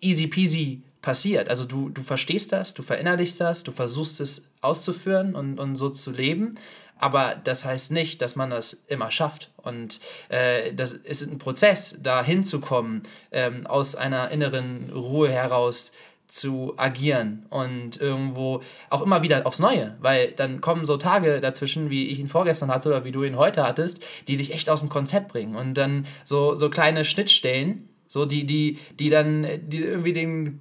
[0.00, 1.48] easy peasy passiert.
[1.48, 5.88] Also du, du verstehst das, du verinnerlichst das, du versuchst es auszuführen und, und so
[5.88, 6.56] zu leben.
[6.98, 9.50] Aber das heißt nicht, dass man das immer schafft.
[9.56, 13.02] Und äh, das ist ein Prozess, da hinzukommen,
[13.32, 15.92] ähm, aus einer inneren Ruhe heraus
[16.30, 21.90] zu agieren und irgendwo auch immer wieder aufs Neue, weil dann kommen so Tage dazwischen,
[21.90, 24.80] wie ich ihn vorgestern hatte oder wie du ihn heute hattest, die dich echt aus
[24.80, 29.84] dem Konzept bringen und dann so, so kleine Schnittstellen, so die, die, die dann die
[29.84, 30.60] irgendwie den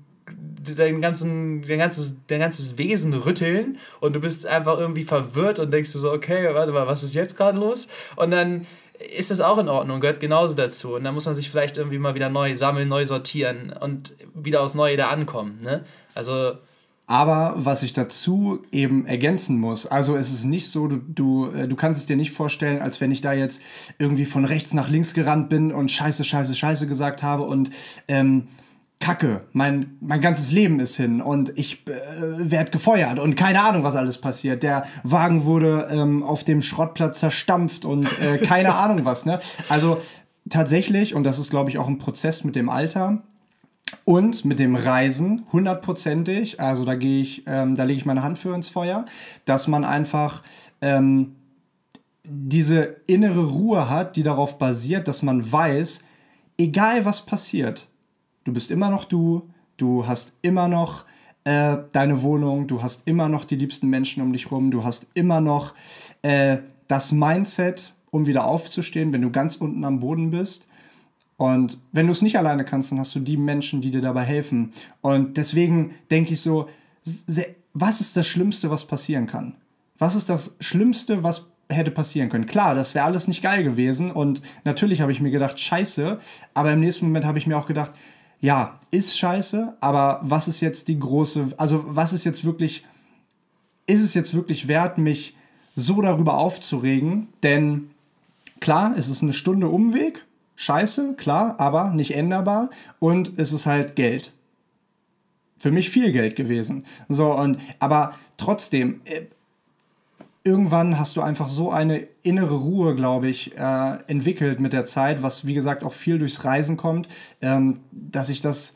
[0.78, 5.74] dein, ganzen, dein, ganzes, dein ganzes Wesen rütteln und du bist einfach irgendwie verwirrt und
[5.74, 7.88] denkst du so, okay, warte mal, was ist jetzt gerade los?
[8.18, 8.68] Und dann
[9.16, 10.94] ist das auch in Ordnung, gehört genauso dazu.
[10.94, 14.62] Und dann muss man sich vielleicht irgendwie mal wieder neu sammeln, neu sortieren und wieder
[14.62, 15.60] aufs Neue da ankommen.
[15.64, 15.84] Ne?
[16.14, 16.54] Also.
[17.10, 21.67] Aber was ich dazu eben ergänzen muss, also es ist nicht so, du, du, äh,
[21.67, 23.63] du kannst es dir nicht vorstellen, als wenn ich da jetzt
[23.98, 27.72] irgendwie von rechts nach links gerannt bin und Scheiße, Scheiße, Scheiße gesagt habe und
[28.08, 28.48] ähm,
[29.00, 33.82] Kacke, mein, mein ganzes Leben ist hin und ich äh, werde gefeuert und keine Ahnung,
[33.82, 34.62] was alles passiert.
[34.62, 39.26] Der Wagen wurde ähm, auf dem Schrottplatz zerstampft und äh, keine Ahnung was.
[39.26, 39.39] Ne?
[39.67, 39.98] Also
[40.48, 43.24] tatsächlich, und das ist, glaube ich, auch ein Prozess mit dem Alter,
[44.06, 48.38] und mit dem Reisen hundertprozentig, also da gehe ich, ähm, da lege ich meine Hand
[48.38, 49.06] für ins Feuer,
[49.45, 50.43] dass man einfach
[50.82, 51.36] ähm,
[52.23, 56.04] diese innere Ruhe hat, die darauf basiert, dass man weiß,
[56.58, 57.88] egal was passiert,
[58.43, 61.06] du bist immer noch du, du hast immer noch
[61.43, 65.08] äh, deine Wohnung, du hast immer noch die liebsten Menschen um dich rum, du hast
[65.13, 65.73] immer noch
[66.21, 70.67] äh, das Mindset, um wieder aufzustehen, wenn du ganz unten am Boden bist.
[71.39, 74.25] Und wenn du es nicht alleine kannst, dann hast du die Menschen, die dir dabei
[74.25, 74.73] helfen.
[74.99, 76.67] Und deswegen denke ich so,
[77.73, 79.56] was ist das Schlimmste, was passieren kann?
[79.97, 82.45] Was ist das Schlimmste, was hätte passieren können?
[82.45, 84.12] Klar, das wäre alles nicht geil gewesen.
[84.12, 86.19] Und natürlich habe ich mir gedacht, scheiße.
[86.54, 87.93] Aber im nächsten Moment habe ich mir auch gedacht,
[88.41, 92.84] ja, ist scheiße, aber was ist jetzt die große, also was ist jetzt wirklich,
[93.86, 95.38] ist es jetzt wirklich wert, mich
[95.73, 97.30] so darüber aufzuregen?
[97.43, 97.91] Denn
[98.60, 100.25] klar, es ist eine Stunde Umweg,
[100.60, 102.69] scheiße, klar, aber nicht änderbar
[103.00, 104.34] und es ist halt Geld.
[105.58, 106.84] Für mich viel Geld gewesen.
[107.08, 109.22] So, und aber trotzdem, äh,
[110.43, 115.24] irgendwann hast du einfach so eine innere Ruhe, glaube ich, äh, entwickelt mit der Zeit,
[115.24, 117.08] was wie gesagt auch viel durchs Reisen kommt,
[117.41, 118.74] ähm, dass ich das,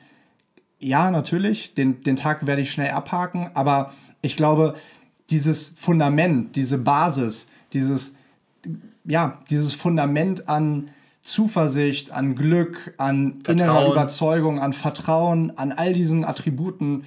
[0.79, 4.75] ja, natürlich, den, den Tag werde ich schnell abhaken, aber ich glaube,
[5.29, 8.15] dieses Fundament, diese Basis, dieses,
[9.03, 10.89] ja, dieses Fundament an
[11.23, 13.57] Zuversicht, an Glück, an Vertrauen.
[13.57, 17.05] innerer Überzeugung, an Vertrauen, an all diesen Attributen,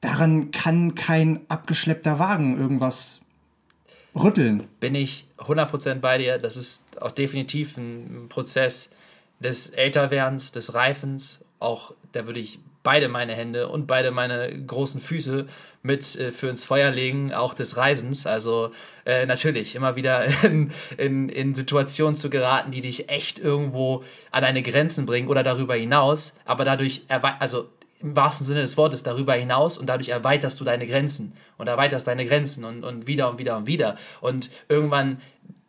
[0.00, 3.20] daran kann kein abgeschleppter Wagen irgendwas
[4.16, 4.64] rütteln.
[4.80, 6.38] Bin ich 100% bei dir.
[6.38, 8.90] Das ist auch definitiv ein Prozess
[9.38, 11.38] des Älterwerdens, des Reifens.
[11.60, 15.46] Auch da würde ich beide meine Hände und beide meine großen Füße
[15.82, 18.26] mit äh, für ins Feuer legen, auch des Reisens.
[18.26, 18.72] Also
[19.04, 24.42] äh, natürlich immer wieder in, in, in Situationen zu geraten, die dich echt irgendwo an
[24.42, 27.68] deine Grenzen bringen oder darüber hinaus, aber dadurch, also
[28.00, 32.06] im wahrsten Sinne des Wortes darüber hinaus und dadurch erweiterst du deine Grenzen und erweiterst
[32.06, 33.96] deine Grenzen und, und wieder und wieder und wieder.
[34.20, 35.20] Und irgendwann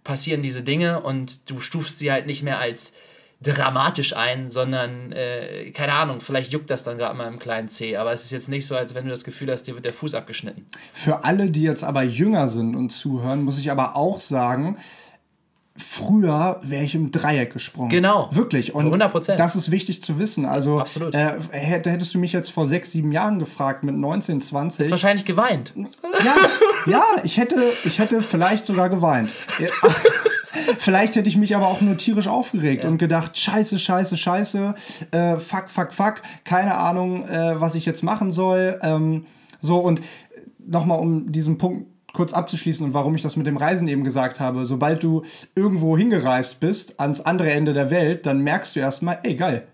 [0.04, 2.96] passieren diese Dinge und du stufst sie halt nicht mehr als
[3.44, 7.98] dramatisch ein, sondern, äh, keine Ahnung, vielleicht juckt das dann gerade mal im kleinen C,
[7.98, 9.94] aber es ist jetzt nicht so, als wenn du das Gefühl hast, dir wird der
[9.94, 10.66] Fuß abgeschnitten.
[10.94, 14.78] Für alle, die jetzt aber jünger sind und zuhören, muss ich aber auch sagen,
[15.76, 17.90] früher wäre ich im Dreieck gesprungen.
[17.90, 18.30] Genau.
[18.32, 18.76] Wirklich.
[18.76, 19.36] Und 100%.
[19.36, 20.46] das ist wichtig zu wissen.
[20.46, 21.16] Also, Absolut.
[21.16, 24.92] Äh, hätt- hättest du mich jetzt vor sechs, sieben Jahren gefragt, mit 19, 20.
[24.92, 25.74] Wahrscheinlich geweint.
[26.24, 26.36] Ja,
[26.86, 29.34] ja, ich hätte, ich hätte vielleicht sogar geweint.
[30.68, 34.76] Ja, Vielleicht hätte ich mich aber auch nur tierisch aufgeregt und gedacht, scheiße, scheiße, scheiße,
[35.12, 38.80] äh, fuck, fuck, fuck, keine Ahnung, äh, was ich jetzt machen soll.
[38.82, 39.26] Ähm,
[39.60, 40.02] so, und
[40.66, 44.40] nochmal, um diesen Punkt kurz abzuschließen und warum ich das mit dem Reisen eben gesagt
[44.40, 45.24] habe, sobald du
[45.56, 49.68] irgendwo hingereist bist, ans andere Ende der Welt, dann merkst du erstmal, ey, geil,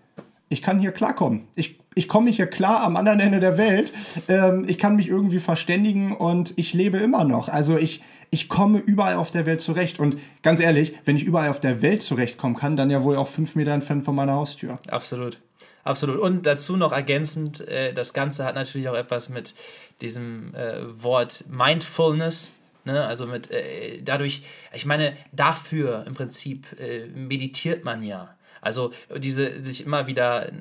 [0.48, 1.48] ich kann hier klarkommen.
[1.54, 3.92] Ich, ich komme hier klar am anderen Ende der Welt.
[4.28, 7.48] Ähm, ich kann mich irgendwie verständigen und ich lebe immer noch.
[7.48, 8.00] Also ich,
[8.30, 9.98] ich komme überall auf der Welt zurecht.
[9.98, 13.28] Und ganz ehrlich, wenn ich überall auf der Welt zurechtkommen kann, dann ja wohl auch
[13.28, 14.78] fünf Meter entfernt von meiner Haustür.
[14.88, 15.40] Absolut.
[15.82, 16.20] Absolut.
[16.20, 19.54] Und dazu noch ergänzend, äh, das Ganze hat natürlich auch etwas mit
[20.00, 22.52] diesem äh, Wort Mindfulness,
[22.84, 23.04] ne?
[23.04, 28.34] also mit äh, dadurch, ich meine, dafür im Prinzip äh, meditiert man ja.
[28.60, 30.52] Also diese sich immer wieder äh,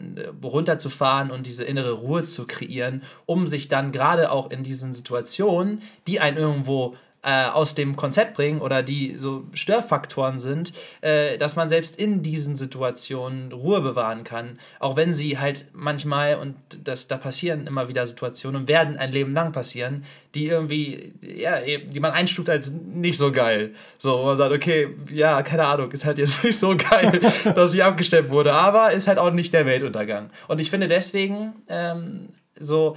[0.43, 5.81] runterzufahren und diese innere Ruhe zu kreieren, um sich dann gerade auch in diesen Situationen,
[6.07, 11.55] die einen irgendwo äh, aus dem Konzept bringen oder die so Störfaktoren sind, äh, dass
[11.55, 17.07] man selbst in diesen Situationen Ruhe bewahren kann, auch wenn sie halt manchmal und das
[17.07, 21.99] da passieren immer wieder Situationen und werden ein Leben lang passieren, die irgendwie ja die
[21.99, 26.05] man einstuft als nicht so geil, so wo man sagt okay ja keine Ahnung ist
[26.05, 27.19] halt jetzt nicht so geil,
[27.55, 30.29] dass ich abgestellt wurde, aber ist halt auch nicht der Weltuntergang.
[30.47, 32.95] Und ich finde deswegen ähm, so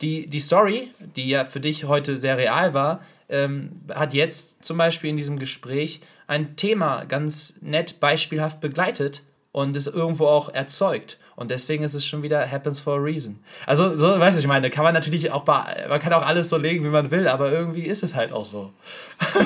[0.00, 4.78] die, die Story, die ja für dich heute sehr real war, ähm, hat jetzt zum
[4.78, 11.18] Beispiel in diesem Gespräch ein Thema ganz nett beispielhaft begleitet und es irgendwo auch erzeugt.
[11.38, 13.38] Und deswegen ist es schon wieder happens for a reason.
[13.64, 16.48] Also, so, weißt du, ich meine, kann man natürlich auch bei, man kann auch alles
[16.48, 18.72] so legen, wie man will, aber irgendwie ist es halt auch so.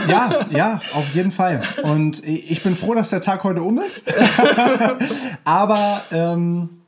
[0.08, 1.60] Ja, ja, auf jeden Fall.
[1.82, 4.10] Und ich bin froh, dass der Tag heute um ist.
[5.44, 6.81] Aber ähm,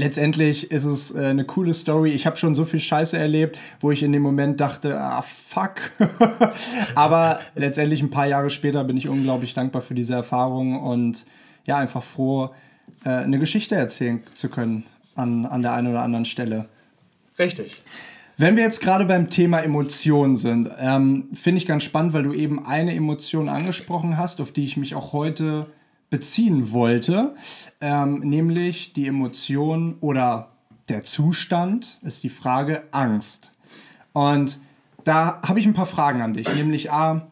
[0.00, 2.10] letztendlich ist es äh, eine coole Story.
[2.10, 5.92] Ich habe schon so viel Scheiße erlebt, wo ich in dem Moment dachte, ah, fuck.
[6.94, 11.26] Aber letztendlich ein paar Jahre später bin ich unglaublich dankbar für diese Erfahrung und
[11.66, 12.50] ja, einfach froh,
[13.04, 14.84] äh, eine Geschichte erzählen zu können
[15.14, 16.66] an, an der einen oder anderen Stelle.
[17.38, 17.82] Richtig.
[18.38, 22.32] Wenn wir jetzt gerade beim Thema Emotionen sind, ähm, finde ich ganz spannend, weil du
[22.32, 25.66] eben eine Emotion angesprochen hast, auf die ich mich auch heute
[26.10, 27.34] beziehen wollte,
[27.80, 30.50] ähm, nämlich die Emotion oder
[30.88, 33.54] der Zustand ist die Frage Angst.
[34.12, 34.58] Und
[35.04, 37.30] da habe ich ein paar Fragen an dich, nämlich A,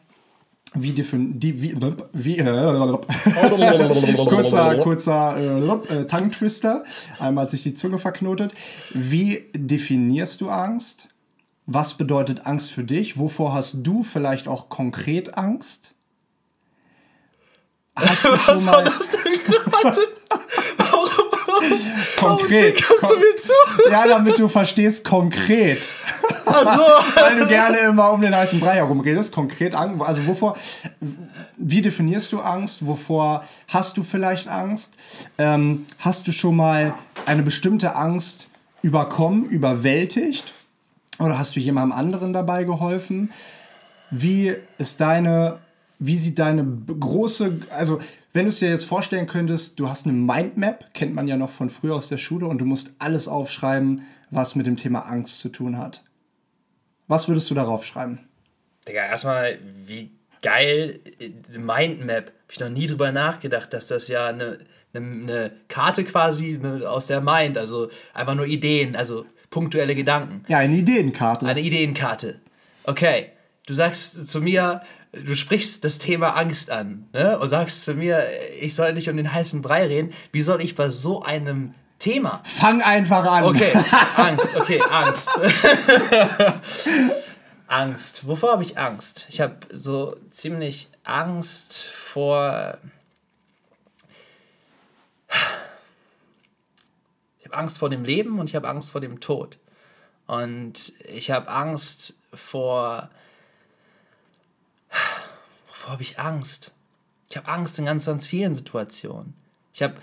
[0.74, 1.76] wie defin die wie,
[2.12, 2.44] wie äh,
[4.28, 6.84] kurzer kurzer äh, Tongue-Twister.
[7.18, 8.52] Einmal hat sich die Zunge verknotet.
[8.92, 11.08] Wie definierst du Angst?
[11.66, 13.18] Was bedeutet Angst für dich?
[13.18, 15.94] Wovor hast du vielleicht auch konkret Angst?
[18.06, 20.00] Hast du Was war das denn gerade?
[20.76, 21.08] Warum,
[22.16, 22.82] konkret?
[22.82, 23.52] Kannst du mir zu?
[23.90, 25.94] Ja, damit du verstehst konkret.
[26.44, 26.80] Also,
[27.14, 29.32] Weil du gerne immer um den heißen Brei herumredest.
[29.32, 30.06] Konkret Angst.
[30.06, 30.56] Also wovor,
[31.56, 32.86] wie definierst du Angst?
[32.86, 34.94] Wovor hast du vielleicht Angst?
[35.38, 36.94] Ähm, hast du schon mal
[37.26, 38.48] eine bestimmte Angst
[38.82, 40.52] überkommen, überwältigt?
[41.18, 43.32] Oder hast du jemandem anderen dabei geholfen?
[44.10, 45.58] Wie ist deine,
[45.98, 47.98] wie sieht deine große, also
[48.32, 51.50] wenn du es dir jetzt vorstellen könntest, du hast eine Mindmap, kennt man ja noch
[51.50, 55.40] von früher aus der Schule, und du musst alles aufschreiben, was mit dem Thema Angst
[55.40, 56.04] zu tun hat.
[57.08, 58.20] Was würdest du darauf schreiben?
[58.86, 60.10] Digga, erstmal, wie
[60.42, 62.26] geil, äh, Mindmap.
[62.26, 64.58] Hab ich noch nie drüber nachgedacht, dass das ja eine,
[64.94, 70.44] eine, eine Karte quasi eine, aus der Mind, also einfach nur Ideen, also punktuelle Gedanken.
[70.48, 71.46] Ja, eine Ideenkarte.
[71.46, 72.40] Eine Ideenkarte.
[72.84, 73.30] Okay,
[73.66, 77.38] du sagst zu mir, du sprichst das Thema Angst an ne?
[77.38, 78.24] und sagst zu mir,
[78.60, 80.12] ich soll nicht um den heißen Brei reden.
[80.32, 83.44] Wie soll ich bei so einem Thema Fang einfach an.
[83.44, 83.72] Okay,
[84.16, 85.30] Angst, okay, Angst.
[87.66, 88.26] Angst.
[88.26, 89.26] Wovor habe ich Angst?
[89.28, 92.78] Ich habe so ziemlich Angst vor.
[97.38, 99.58] Ich habe Angst vor dem Leben und ich habe Angst vor dem Tod.
[100.26, 103.10] Und ich habe Angst vor.
[105.68, 106.72] Wovor habe ich Angst?
[107.30, 109.34] Ich habe Angst in ganz, ganz vielen Situationen.
[109.72, 109.96] Ich habe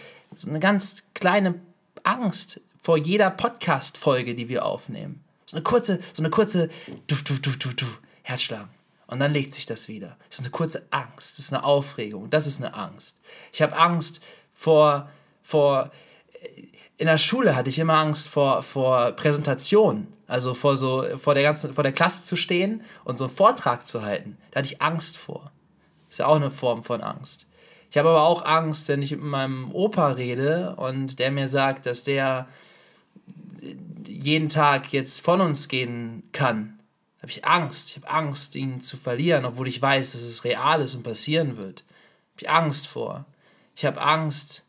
[0.46, 1.60] eine ganz kleine
[2.04, 5.24] Angst vor jeder Podcast-Folge, die wir aufnehmen.
[5.46, 6.70] So eine kurze, so eine kurze
[7.08, 7.86] du, du, du, du, du,
[8.22, 8.68] Herzschlag.
[9.08, 10.18] Und dann legt sich das wieder.
[10.30, 13.20] Das ist eine kurze Angst, das ist eine Aufregung, das ist eine Angst.
[13.54, 14.20] Ich habe Angst
[14.54, 15.10] vor,
[15.44, 15.92] vor,
[16.98, 20.08] in der Schule hatte ich immer Angst vor, vor Präsentationen.
[20.28, 23.86] Also vor so, vor der ganzen, vor der Klasse zu stehen und so einen Vortrag
[23.86, 24.38] zu halten.
[24.52, 25.52] Da hatte ich Angst vor.
[26.10, 27.46] Ist ja auch eine Form von Angst.
[27.92, 31.86] Ich habe aber auch Angst, wenn ich mit meinem Opa rede und der mir sagt,
[31.86, 32.48] dass der
[34.06, 36.80] jeden Tag jetzt von uns gehen kann.
[37.18, 37.92] Da habe ich Angst.
[37.92, 41.58] Ich habe Angst, ihn zu verlieren, obwohl ich weiß, dass es real ist und passieren
[41.58, 41.84] wird.
[42.34, 43.26] Habe ich Angst vor.
[43.76, 44.65] Ich habe Angst,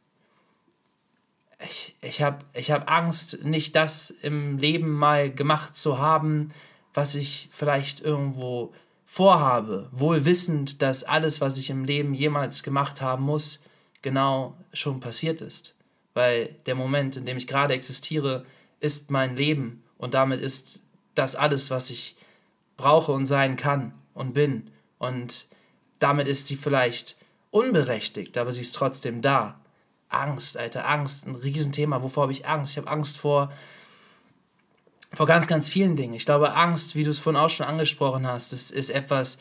[1.64, 6.52] ich, ich habe ich hab Angst, nicht das im Leben mal gemacht zu haben,
[6.94, 8.72] was ich vielleicht irgendwo
[9.04, 13.60] vorhabe, wohl wissend, dass alles, was ich im Leben jemals gemacht haben muss,
[14.02, 15.74] genau schon passiert ist.
[16.14, 18.44] Weil der Moment, in dem ich gerade existiere,
[18.80, 20.82] ist mein Leben und damit ist
[21.14, 22.16] das alles, was ich
[22.76, 24.70] brauche und sein kann und bin.
[24.98, 25.46] Und
[25.98, 27.16] damit ist sie vielleicht
[27.50, 29.60] unberechtigt, aber sie ist trotzdem da.
[30.08, 32.02] Angst, Alter, Angst, ein Riesenthema.
[32.02, 32.72] Wovor habe ich Angst?
[32.72, 33.52] Ich habe Angst vor,
[35.12, 36.14] vor ganz, ganz vielen Dingen.
[36.14, 39.38] Ich glaube, Angst, wie du es vorhin auch schon angesprochen hast, das ist etwas,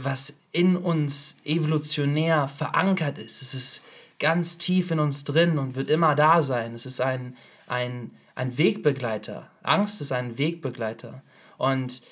[0.00, 3.42] was in uns evolutionär verankert ist.
[3.42, 3.84] Es ist
[4.18, 6.74] ganz tief in uns drin und wird immer da sein.
[6.74, 9.50] Es ist ein, ein, ein Wegbegleiter.
[9.62, 11.22] Angst ist ein Wegbegleiter.
[11.58, 12.02] Und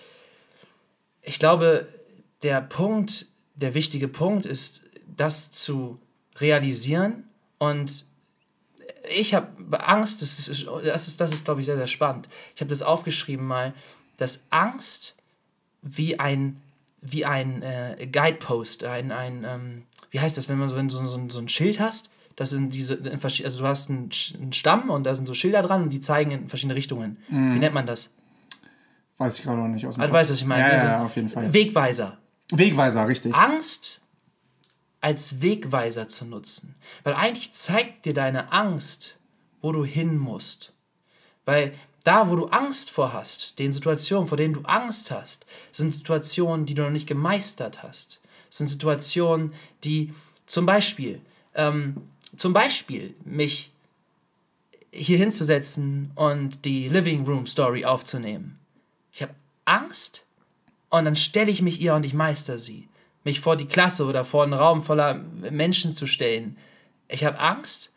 [1.23, 1.89] ich glaube,
[2.43, 6.01] der Punkt, der wichtige Punkt ist, das zu
[6.37, 7.25] realisieren
[7.71, 8.07] und
[9.15, 9.49] ich habe
[9.87, 12.29] Angst, das ist, das ist, das ist glaube ich, sehr, sehr spannend.
[12.55, 13.75] Ich habe das aufgeschrieben mal,
[14.17, 15.15] dass Angst
[15.83, 16.61] wie ein,
[17.01, 20.95] wie ein äh, Guidepost, ein, ein ähm, wie heißt das, wenn man so, wenn du
[20.95, 24.91] so, so, so ein Schild hast, das sind diese, also du hast einen, einen, Stamm
[24.91, 27.19] und da sind so Schilder dran und die zeigen in verschiedene Richtungen.
[27.29, 27.55] Mm.
[27.55, 28.13] Wie nennt man das?
[29.19, 30.63] Weiß ich gerade noch nicht aus dem ah, Du weißt, was ich meine.
[30.63, 31.53] Ja, ja, ja, auf jeden Fall.
[31.53, 32.19] Wegweiser.
[32.53, 33.35] Wegweiser, richtig.
[33.35, 34.01] Angst
[35.05, 36.75] als Wegweiser zu nutzen.
[37.03, 39.19] Weil eigentlich zeigt dir deine Angst,
[39.61, 40.73] wo du hin musst.
[41.45, 45.93] Weil da, wo du Angst vor hast, den Situationen, vor denen du Angst hast, sind
[45.93, 48.23] Situationen, die du noch nicht gemeistert hast.
[48.49, 49.53] Sind Situationen,
[49.85, 50.15] die
[50.47, 51.21] zum Beispiel,
[51.55, 51.97] ähm,
[52.39, 53.73] zum Beispiel mich
[54.91, 58.59] hier hinzusetzen und die Living Room Story aufzunehmen.
[59.13, 59.35] Ich habe
[59.67, 60.25] Angst
[60.89, 62.89] und dann stelle ich mich ihr und ich meister sie
[63.25, 65.15] mich vor die Klasse oder vor einen Raum voller
[65.51, 66.57] Menschen zu stellen.
[67.09, 67.91] Ich habe Angst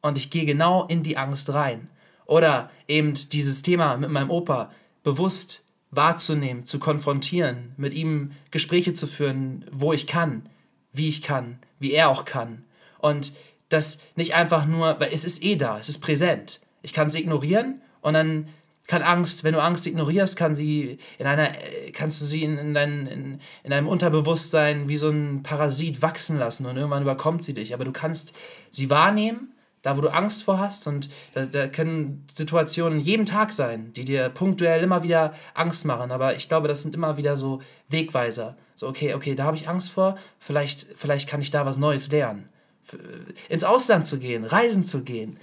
[0.00, 1.88] und ich gehe genau in die Angst rein.
[2.26, 4.70] Oder eben dieses Thema mit meinem Opa
[5.02, 10.48] bewusst wahrzunehmen, zu konfrontieren, mit ihm Gespräche zu führen, wo ich kann,
[10.92, 12.64] wie ich kann, wie er auch kann.
[12.98, 13.34] Und
[13.68, 16.60] das nicht einfach nur, weil es ist eh da, es ist präsent.
[16.82, 18.48] Ich kann es ignorieren und dann
[18.86, 21.50] kann Angst, wenn du Angst ignorierst, kann sie in einer,
[21.92, 26.38] kannst du sie in, in, dein, in, in deinem Unterbewusstsein wie so ein Parasit wachsen
[26.38, 27.74] lassen und irgendwann überkommt sie dich.
[27.74, 28.32] Aber du kannst
[28.70, 33.52] sie wahrnehmen, da wo du Angst vor hast und da, da können Situationen jeden Tag
[33.52, 36.10] sein, die dir punktuell immer wieder Angst machen.
[36.10, 38.56] Aber ich glaube, das sind immer wieder so Wegweiser.
[38.74, 42.10] So, okay, okay, da habe ich Angst vor, vielleicht, vielleicht kann ich da was Neues
[42.10, 42.48] lernen.
[43.48, 45.38] Ins Ausland zu gehen, reisen zu gehen,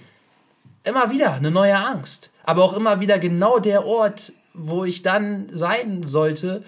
[0.84, 2.30] immer wieder eine neue Angst.
[2.44, 6.64] Aber auch immer wieder genau der Ort, wo ich dann sein sollte,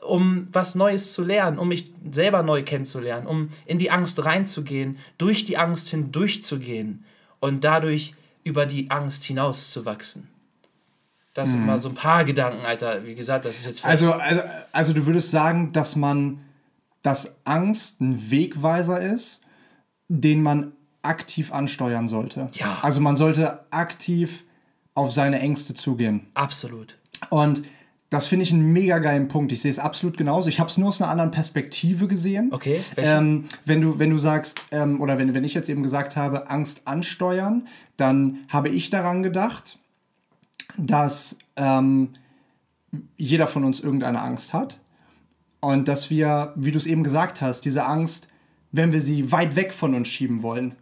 [0.00, 4.98] um was Neues zu lernen, um mich selber neu kennenzulernen, um in die Angst reinzugehen,
[5.18, 7.04] durch die Angst hindurchzugehen
[7.40, 10.28] und dadurch über die Angst hinauszuwachsen.
[11.34, 11.52] Das mhm.
[11.52, 13.04] sind mal so ein paar Gedanken, Alter.
[13.04, 13.84] Wie gesagt, das ist jetzt.
[13.84, 16.40] Also, also, also, du würdest sagen, dass man,
[17.02, 19.40] dass Angst ein Wegweiser ist,
[20.08, 20.72] den man
[21.02, 22.48] aktiv ansteuern sollte.
[22.54, 22.78] Ja.
[22.82, 24.44] Also man sollte aktiv
[24.94, 26.26] auf seine Ängste zugehen.
[26.34, 26.98] Absolut.
[27.30, 27.62] Und
[28.12, 29.52] das finde ich einen mega geilen Punkt.
[29.52, 30.50] Ich sehe es absolut genauso.
[30.50, 32.50] Ich habe es nur aus einer anderen Perspektive gesehen.
[32.52, 32.78] Okay.
[32.98, 36.50] Ähm, wenn, du, wenn du sagst, ähm, oder wenn, wenn ich jetzt eben gesagt habe,
[36.50, 39.78] Angst ansteuern, dann habe ich daran gedacht,
[40.76, 42.10] dass ähm,
[43.16, 44.78] jeder von uns irgendeine Angst hat.
[45.60, 48.28] Und dass wir, wie du es eben gesagt hast, diese Angst
[48.72, 50.74] wenn wir sie weit weg von uns schieben wollen.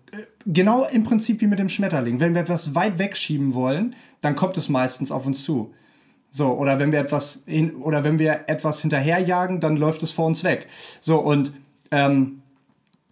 [0.47, 2.21] Genau im Prinzip wie mit dem Schmetterling.
[2.21, 5.75] Wenn wir etwas weit wegschieben wollen, dann kommt es meistens auf uns zu.
[6.31, 10.27] So, oder wenn wir etwas hin, oder wenn wir etwas hinterherjagen, dann läuft es vor
[10.27, 10.69] uns weg.
[11.01, 11.53] So, und
[11.91, 12.43] ähm,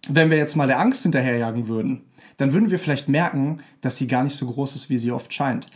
[0.07, 2.03] wenn wir jetzt mal der Angst hinterherjagen würden,
[2.37, 5.33] dann würden wir vielleicht merken, dass sie gar nicht so groß ist, wie sie oft
[5.33, 5.67] scheint,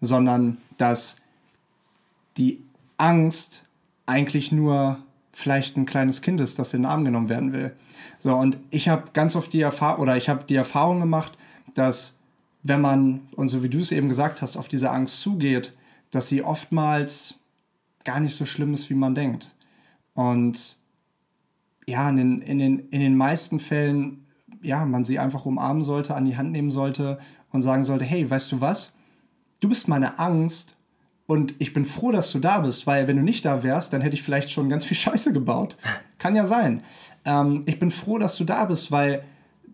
[0.00, 1.16] sondern dass
[2.38, 2.62] die
[2.96, 3.64] Angst
[4.06, 4.98] eigentlich nur
[5.32, 7.76] vielleicht ein kleines Kind ist, das in den Arm genommen werden will.
[8.26, 11.38] So, und ich habe ganz oft die Erfahrung, oder ich habe die Erfahrung gemacht,
[11.74, 12.18] dass
[12.64, 15.74] wenn man, und so wie du es eben gesagt hast, auf diese Angst zugeht,
[16.10, 17.38] dass sie oftmals
[18.02, 19.54] gar nicht so schlimm ist, wie man denkt.
[20.14, 20.76] Und
[21.86, 24.26] ja, in den, in den, in den meisten Fällen
[24.60, 27.20] ja, man sie einfach umarmen sollte, an die Hand nehmen sollte
[27.52, 28.92] und sagen sollte, hey, weißt du was?
[29.60, 30.76] Du bist meine Angst
[31.26, 34.00] und ich bin froh, dass du da bist, weil wenn du nicht da wärst, dann
[34.00, 35.76] hätte ich vielleicht schon ganz viel Scheiße gebaut.
[36.18, 36.82] Kann ja sein.
[37.24, 39.22] Ähm, ich bin froh, dass du da bist, weil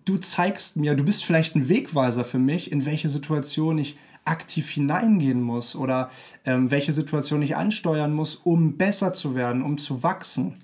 [0.05, 4.71] du zeigst mir, du bist vielleicht ein Wegweiser für mich, in welche Situation ich aktiv
[4.71, 6.11] hineingehen muss oder
[6.45, 10.59] ähm, welche Situation ich ansteuern muss, um besser zu werden, um zu wachsen.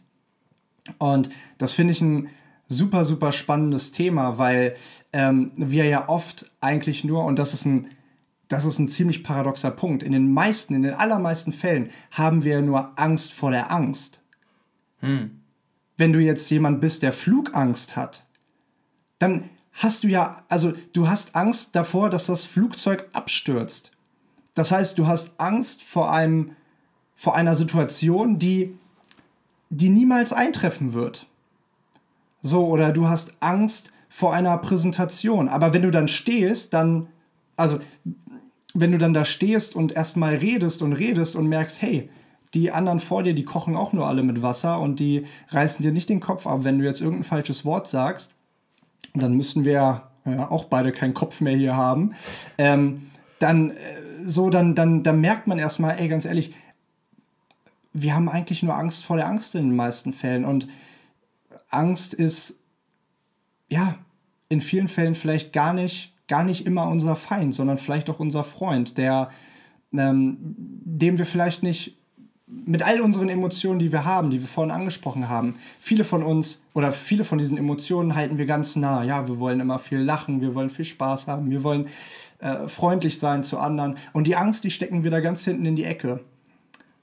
[0.99, 1.29] Und
[1.59, 2.29] das finde ich ein
[2.69, 4.75] super, super spannendes Thema, weil
[5.13, 7.89] ähm, wir ja oft eigentlich nur, und das ist ein
[8.49, 10.03] das ist ein ziemlich paradoxer Punkt.
[10.03, 14.23] In den meisten, in den allermeisten Fällen haben wir nur Angst vor der Angst.
[15.01, 15.43] Hm.
[15.97, 18.27] Wenn du jetzt jemand bist, der Flugangst hat,
[19.19, 23.93] dann hast du ja, also du hast Angst davor, dass das Flugzeug abstürzt.
[24.55, 26.57] Das heißt, du hast Angst vor einem,
[27.17, 28.77] vor einer Situation, die,
[29.71, 31.27] die niemals eintreffen wird.
[32.41, 35.49] So, oder du hast Angst vor einer Präsentation.
[35.49, 37.09] Aber wenn du dann stehst, dann,
[37.57, 37.79] also
[38.81, 42.11] wenn du dann da stehst und erstmal redest und redest und merkst, hey,
[42.55, 45.93] die anderen vor dir, die kochen auch nur alle mit Wasser und die reißen dir
[45.93, 48.35] nicht den Kopf ab, wenn du jetzt irgendein falsches Wort sagst,
[49.15, 50.11] dann müssten wir ja
[50.49, 52.15] auch beide keinen Kopf mehr hier haben.
[52.57, 53.75] Ähm, dann äh,
[54.25, 56.55] so, dann, dann, dann merkt man erstmal, ey, ganz ehrlich,
[57.93, 60.45] wir haben eigentlich nur Angst vor der Angst in den meisten Fällen.
[60.45, 60.69] Und
[61.71, 62.61] Angst ist,
[63.69, 63.97] ja,
[64.49, 68.45] in vielen Fällen vielleicht gar nicht gar nicht immer unser Feind, sondern vielleicht auch unser
[68.45, 69.31] Freund, der,
[69.93, 71.99] ähm, dem wir vielleicht nicht
[72.47, 76.63] mit all unseren Emotionen, die wir haben, die wir vorhin angesprochen haben, viele von uns
[76.73, 79.05] oder viele von diesen Emotionen halten wir ganz nah.
[79.05, 81.89] Ja, wir wollen immer viel lachen, wir wollen viel Spaß haben, wir wollen
[82.39, 83.97] äh, freundlich sein zu anderen.
[84.13, 86.21] Und die Angst, die stecken wir da ganz hinten in die Ecke.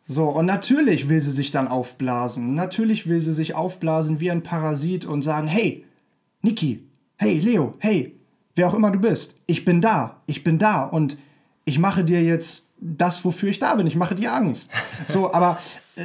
[0.07, 2.53] So, und natürlich will sie sich dann aufblasen.
[2.53, 5.83] Natürlich will sie sich aufblasen wie ein Parasit und sagen, hey,
[6.41, 6.83] Niki,
[7.17, 8.15] hey, Leo, hey,
[8.55, 11.17] wer auch immer du bist, ich bin da, ich bin da und
[11.65, 14.71] ich mache dir jetzt das, wofür ich da bin, ich mache dir Angst.
[15.07, 15.59] So, aber
[15.95, 16.03] äh,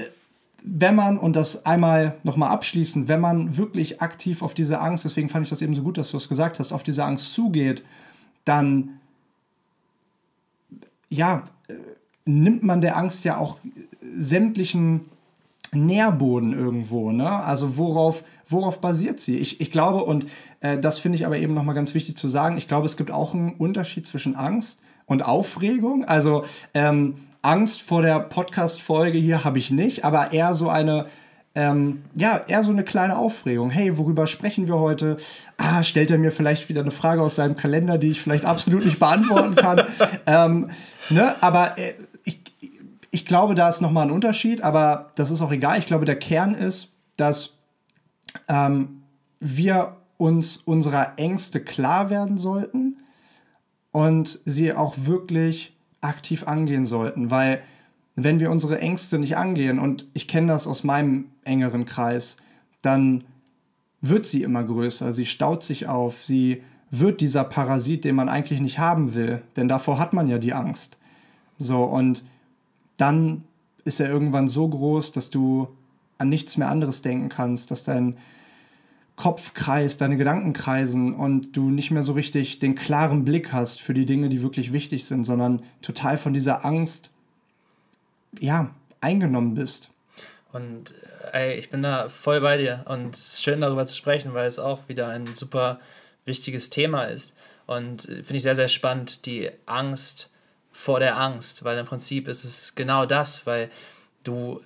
[0.63, 5.29] wenn man, und das einmal nochmal abschließend, wenn man wirklich aktiv auf diese Angst, deswegen
[5.29, 7.83] fand ich das eben so gut, dass du es gesagt hast, auf diese Angst zugeht,
[8.45, 9.01] dann,
[11.09, 11.75] ja, äh,
[12.25, 13.57] nimmt man der Angst ja auch
[14.01, 15.07] sämtlichen
[15.73, 17.29] Nährboden irgendwo, ne?
[17.29, 19.39] Also worauf, worauf basiert sie?
[19.39, 20.27] Ich, ich glaube, und
[20.61, 23.11] äh, das finde ich aber eben nochmal ganz wichtig zu sagen, ich glaube, es gibt
[23.11, 26.05] auch einen Unterschied zwischen Angst und Aufregung.
[26.05, 26.45] Also
[26.75, 31.07] ähm, Angst vor der Podcast-Folge hier habe ich nicht, aber eher so eine,
[31.55, 33.71] ähm, ja, eher so eine kleine Aufregung.
[33.71, 35.17] Hey, worüber sprechen wir heute?
[35.57, 38.85] Ah, stellt er mir vielleicht wieder eine Frage aus seinem Kalender, die ich vielleicht absolut
[38.85, 39.83] nicht beantworten kann.
[40.27, 40.71] ähm,
[41.09, 41.35] ne?
[41.43, 41.95] Aber äh,
[42.25, 42.41] ich,
[43.11, 45.79] ich glaube, da ist nochmal ein Unterschied, aber das ist auch egal.
[45.79, 47.60] Ich glaube, der Kern ist, dass
[48.49, 49.03] ähm,
[49.41, 52.99] wir uns unserer Ängste klar werden sollten
[53.91, 57.63] und sie auch wirklich aktiv angehen sollten, weil
[58.17, 62.37] wenn wir unsere Ängste nicht angehen, und ich kenne das aus meinem engeren Kreis,
[62.83, 63.25] dann
[64.01, 68.61] wird sie immer größer, sie staut sich auf, sie wird dieser Parasit, den man eigentlich
[68.61, 70.99] nicht haben will, denn davor hat man ja die Angst.
[71.57, 72.25] So, und
[72.97, 73.45] dann
[73.85, 75.69] ist er irgendwann so groß, dass du
[76.21, 78.17] an nichts mehr anderes denken kannst, dass dein
[79.17, 83.81] Kopf kreist, deine Gedanken kreisen und du nicht mehr so richtig den klaren Blick hast
[83.81, 87.11] für die Dinge, die wirklich wichtig sind, sondern total von dieser Angst,
[88.39, 89.91] ja, eingenommen bist.
[90.53, 90.95] Und
[91.33, 94.47] ey, ich bin da voll bei dir und es ist schön darüber zu sprechen, weil
[94.47, 95.81] es auch wieder ein super
[96.25, 97.35] wichtiges Thema ist.
[97.67, 100.31] Und äh, finde ich sehr, sehr spannend, die Angst
[100.73, 103.71] vor der Angst, weil im Prinzip ist es genau das, weil
[104.25, 104.61] du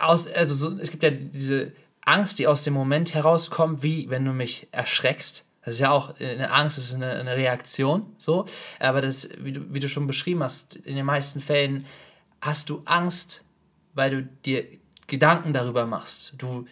[0.00, 1.72] aus, also so, es gibt ja diese
[2.04, 5.44] Angst, die aus dem Moment herauskommt, wie wenn du mich erschreckst.
[5.64, 8.46] Das ist ja auch eine Angst, das ist eine, eine Reaktion, so.
[8.80, 11.86] Aber das, wie du, wie du schon beschrieben hast, in den meisten Fällen
[12.40, 13.44] hast du Angst,
[13.94, 14.66] weil du dir
[15.06, 16.34] Gedanken darüber machst.
[16.38, 16.66] Du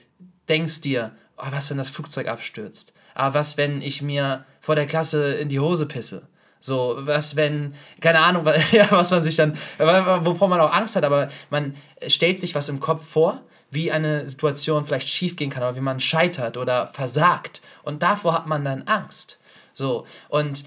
[0.49, 2.93] denkst dir, oh, was, wenn das Flugzeug abstürzt?
[3.15, 6.27] Ah, was, wenn ich mir vor der Klasse in die Hose pisse?
[6.61, 11.05] So, was, wenn, keine Ahnung, ja, was man sich dann, wovor man auch Angst hat,
[11.05, 11.75] aber man
[12.07, 13.41] stellt sich was im Kopf vor,
[13.71, 17.63] wie eine Situation vielleicht schiefgehen kann oder wie man scheitert oder versagt.
[17.83, 19.39] Und davor hat man dann Angst.
[19.73, 20.65] So, und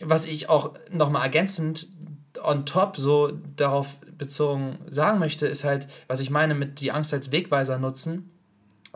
[0.00, 1.88] was ich auch nochmal ergänzend
[2.42, 7.12] on top so darauf bezogen sagen möchte, ist halt, was ich meine mit die Angst
[7.12, 8.30] als Wegweiser nutzen.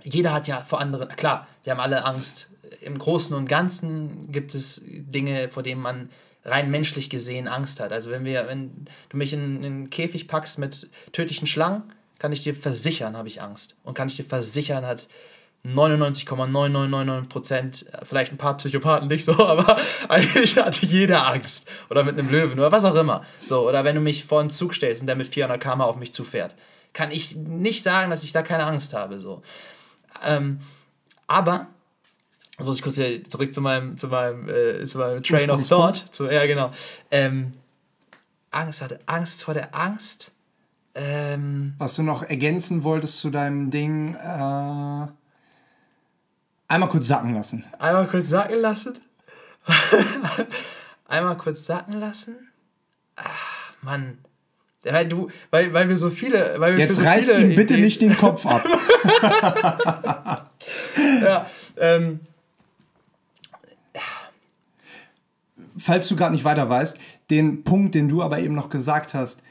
[0.03, 2.51] Jeder hat ja vor anderen, klar, wir haben alle Angst.
[2.81, 6.11] Im Großen und Ganzen gibt es Dinge, vor denen man
[6.45, 7.93] rein menschlich gesehen Angst hat.
[7.93, 12.33] Also wenn wir, wenn du mich in, in einen Käfig packst mit tödlichen Schlangen, kann
[12.33, 13.77] ich dir versichern, habe ich Angst.
[13.83, 15.09] Und kann ich dir versichern, hat
[15.67, 19.77] 99,9999% vielleicht ein paar Psychopathen nicht so, aber
[20.09, 21.69] eigentlich hatte jeder Angst.
[21.91, 23.25] Oder mit einem Löwen oder was auch immer.
[23.45, 25.97] So, oder wenn du mich vor einen Zug stellst und der mit 400 km auf
[25.97, 26.55] mich zufährt,
[26.93, 29.21] kann ich nicht sagen, dass ich da keine Angst habe.
[29.21, 29.43] So.
[30.27, 30.61] Ähm,
[31.27, 31.69] aber,
[32.61, 35.67] jetzt muss ich kurz wieder zurück zu meinem, zu meinem, äh, zu meinem Train of
[35.67, 36.05] Thought.
[36.11, 36.71] Zu, ja, genau.
[37.11, 37.53] Ähm,
[38.51, 40.33] Angst, hatte Angst vor der Angst.
[40.95, 45.07] Ähm, Was du noch ergänzen wolltest zu deinem Ding, äh,
[46.69, 47.65] einmal kurz sacken lassen.
[47.79, 48.99] Einmal kurz sacken lassen?
[51.09, 52.37] einmal kurz sacken lassen?
[53.17, 54.19] Ach, Mann.
[54.83, 56.57] Weil du, weil, weil wir so viele.
[56.59, 58.65] Weil wir Jetzt so reißt ihm bitte Ideen nicht den Kopf ab.
[61.23, 61.47] ja,
[61.77, 62.21] ähm.
[65.81, 66.99] Falls du gerade nicht weiter weißt,
[67.31, 69.43] den Punkt, den du aber eben noch gesagt hast,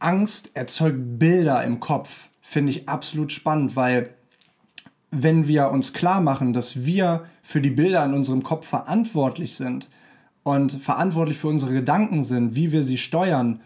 [0.00, 4.14] Angst erzeugt Bilder im Kopf, finde ich absolut spannend, weil
[5.10, 9.88] wenn wir uns klar machen, dass wir für die Bilder in unserem Kopf verantwortlich sind
[10.42, 13.60] und verantwortlich für unsere Gedanken sind, wie wir sie steuern,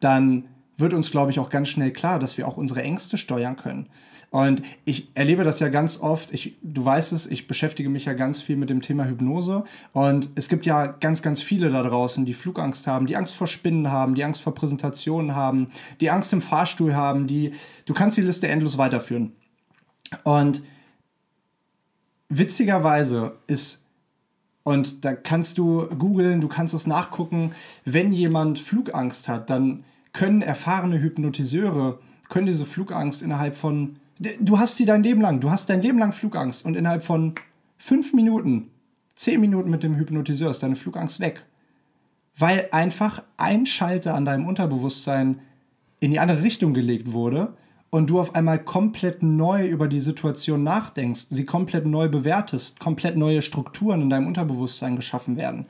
[0.00, 0.44] dann
[0.76, 3.88] wird uns, glaube ich, auch ganz schnell klar, dass wir auch unsere Ängste steuern können.
[4.30, 6.32] Und ich erlebe das ja ganz oft.
[6.32, 9.64] Ich, du weißt es, ich beschäftige mich ja ganz viel mit dem Thema Hypnose.
[9.92, 13.48] Und es gibt ja ganz, ganz viele da draußen, die Flugangst haben, die Angst vor
[13.48, 15.68] Spinnen haben, die Angst vor Präsentationen haben,
[16.00, 17.52] die Angst im Fahrstuhl haben, die,
[17.86, 19.32] du kannst die Liste endlos weiterführen.
[20.22, 20.62] Und
[22.28, 23.84] witzigerweise ist
[24.62, 27.52] und da kannst du googeln, du kannst es nachgucken.
[27.84, 34.76] Wenn jemand Flugangst hat, dann können erfahrene Hypnotiseure, können diese Flugangst innerhalb von, du hast
[34.76, 37.34] sie dein Leben lang, du hast dein Leben lang Flugangst und innerhalb von
[37.78, 38.70] fünf Minuten,
[39.14, 41.44] zehn Minuten mit dem Hypnotiseur ist deine Flugangst weg.
[42.36, 45.40] Weil einfach ein Schalter an deinem Unterbewusstsein
[45.98, 47.54] in die andere Richtung gelegt wurde
[47.90, 53.16] und du auf einmal komplett neu über die Situation nachdenkst, sie komplett neu bewertest, komplett
[53.16, 55.66] neue Strukturen in deinem Unterbewusstsein geschaffen werden.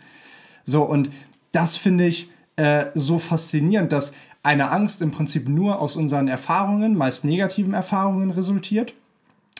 [0.65, 1.11] So, und
[1.53, 4.13] das finde ich äh, so faszinierend, dass
[4.43, 8.95] eine Angst im Prinzip nur aus unseren Erfahrungen, meist negativen Erfahrungen resultiert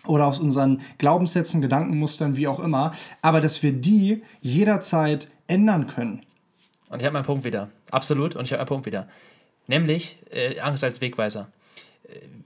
[0.07, 6.23] oder aus unseren Glaubenssätzen, Gedankenmustern, wie auch immer, aber dass wir die jederzeit ändern können.
[6.89, 7.69] Und ich habe meinen Punkt wieder.
[7.91, 8.37] Absolut.
[8.37, 9.07] Und ich habe meinen Punkt wieder.
[9.67, 11.49] Nämlich äh, Angst als Wegweiser.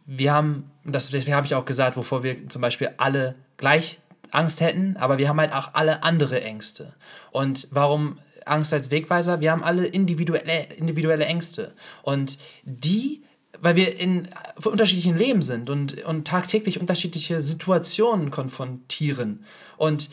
[0.06, 4.96] Wir haben, das, habe ich auch gesagt, wovor wir zum Beispiel alle gleich Angst hätten,
[4.98, 6.92] aber wir haben halt auch alle andere Ängste.
[7.30, 11.74] Und warum Angst als Wegweiser, wir haben alle individuelle, individuelle Ängste.
[12.02, 13.22] Und die,
[13.60, 14.28] weil wir in
[14.62, 19.44] unterschiedlichen Leben sind und, und tagtäglich unterschiedliche Situationen konfrontieren
[19.76, 20.10] und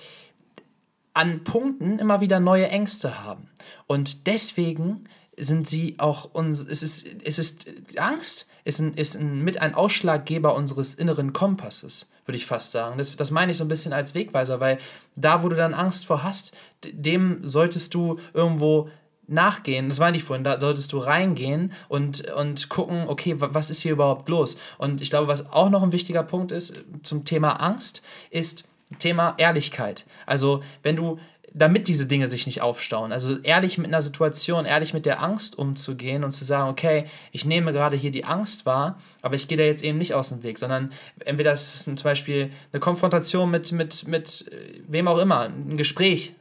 [1.13, 3.49] an Punkten immer wieder neue Ängste haben.
[3.87, 5.05] Und deswegen
[5.37, 7.65] sind sie auch uns, es ist, es ist
[7.97, 12.97] Angst ist, ein, ist ein, mit ein Ausschlaggeber unseres inneren Kompasses würde ich fast sagen.
[12.97, 14.77] Das, das meine ich so ein bisschen als Wegweiser, weil
[15.15, 16.53] da, wo du dann Angst vor hast,
[16.83, 18.89] dem solltest du irgendwo
[19.27, 23.81] nachgehen, das meine ich vorhin, da solltest du reingehen und, und gucken, okay, was ist
[23.81, 24.57] hier überhaupt los?
[24.77, 28.67] Und ich glaube, was auch noch ein wichtiger Punkt ist zum Thema Angst, ist
[28.99, 30.05] Thema Ehrlichkeit.
[30.25, 31.17] Also, wenn du
[31.53, 33.11] damit diese Dinge sich nicht aufstauen.
[33.11, 37.45] Also ehrlich mit einer Situation, ehrlich mit der Angst umzugehen und zu sagen, okay, ich
[37.45, 40.43] nehme gerade hier die Angst wahr, aber ich gehe da jetzt eben nicht aus dem
[40.43, 40.91] Weg, sondern
[41.25, 45.77] entweder das ist zum Beispiel eine Konfrontation mit, mit, mit äh, wem auch immer, ein
[45.77, 46.33] Gespräch,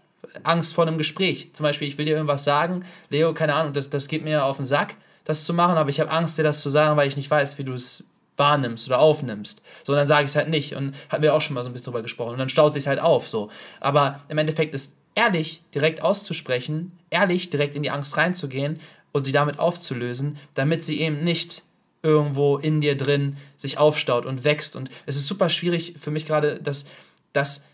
[0.45, 1.51] Angst vor einem Gespräch.
[1.55, 4.57] Zum Beispiel, ich will dir irgendwas sagen, Leo, keine Ahnung, das, das geht mir auf
[4.57, 4.95] den Sack,
[5.25, 7.59] das zu machen, aber ich habe Angst, dir das zu sagen, weil ich nicht weiß,
[7.59, 8.05] wie du es
[8.37, 9.63] wahrnimmst oder aufnimmst.
[9.85, 10.75] So, dann sage ich es halt nicht.
[10.75, 12.33] Und hatten wir auch schon mal so ein bisschen drüber gesprochen.
[12.33, 13.29] Und dann staut sich halt auf.
[13.29, 13.51] So.
[13.81, 18.81] Aber im Endeffekt ist ehrlich direkt auszusprechen, ehrlich direkt in die Angst reinzugehen
[19.13, 21.63] und sie damit aufzulösen, damit sie eben nicht
[22.03, 24.77] irgendwo in dir drin sich aufstaut und wächst.
[24.77, 26.87] Und es ist super schwierig für mich gerade, dass
[27.33, 27.65] das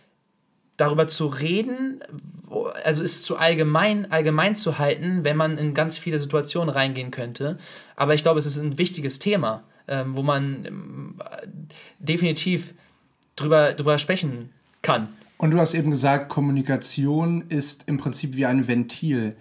[0.76, 2.00] darüber zu reden,
[2.84, 7.58] also ist zu allgemein, allgemein zu halten, wenn man in ganz viele Situationen reingehen könnte.
[7.94, 11.14] Aber ich glaube, es ist ein wichtiges Thema, ähm, wo man ähm,
[11.98, 12.74] definitiv
[13.36, 14.50] drüber, drüber sprechen
[14.82, 15.08] kann.
[15.38, 19.36] Und du hast eben gesagt, Kommunikation ist im Prinzip wie ein Ventil,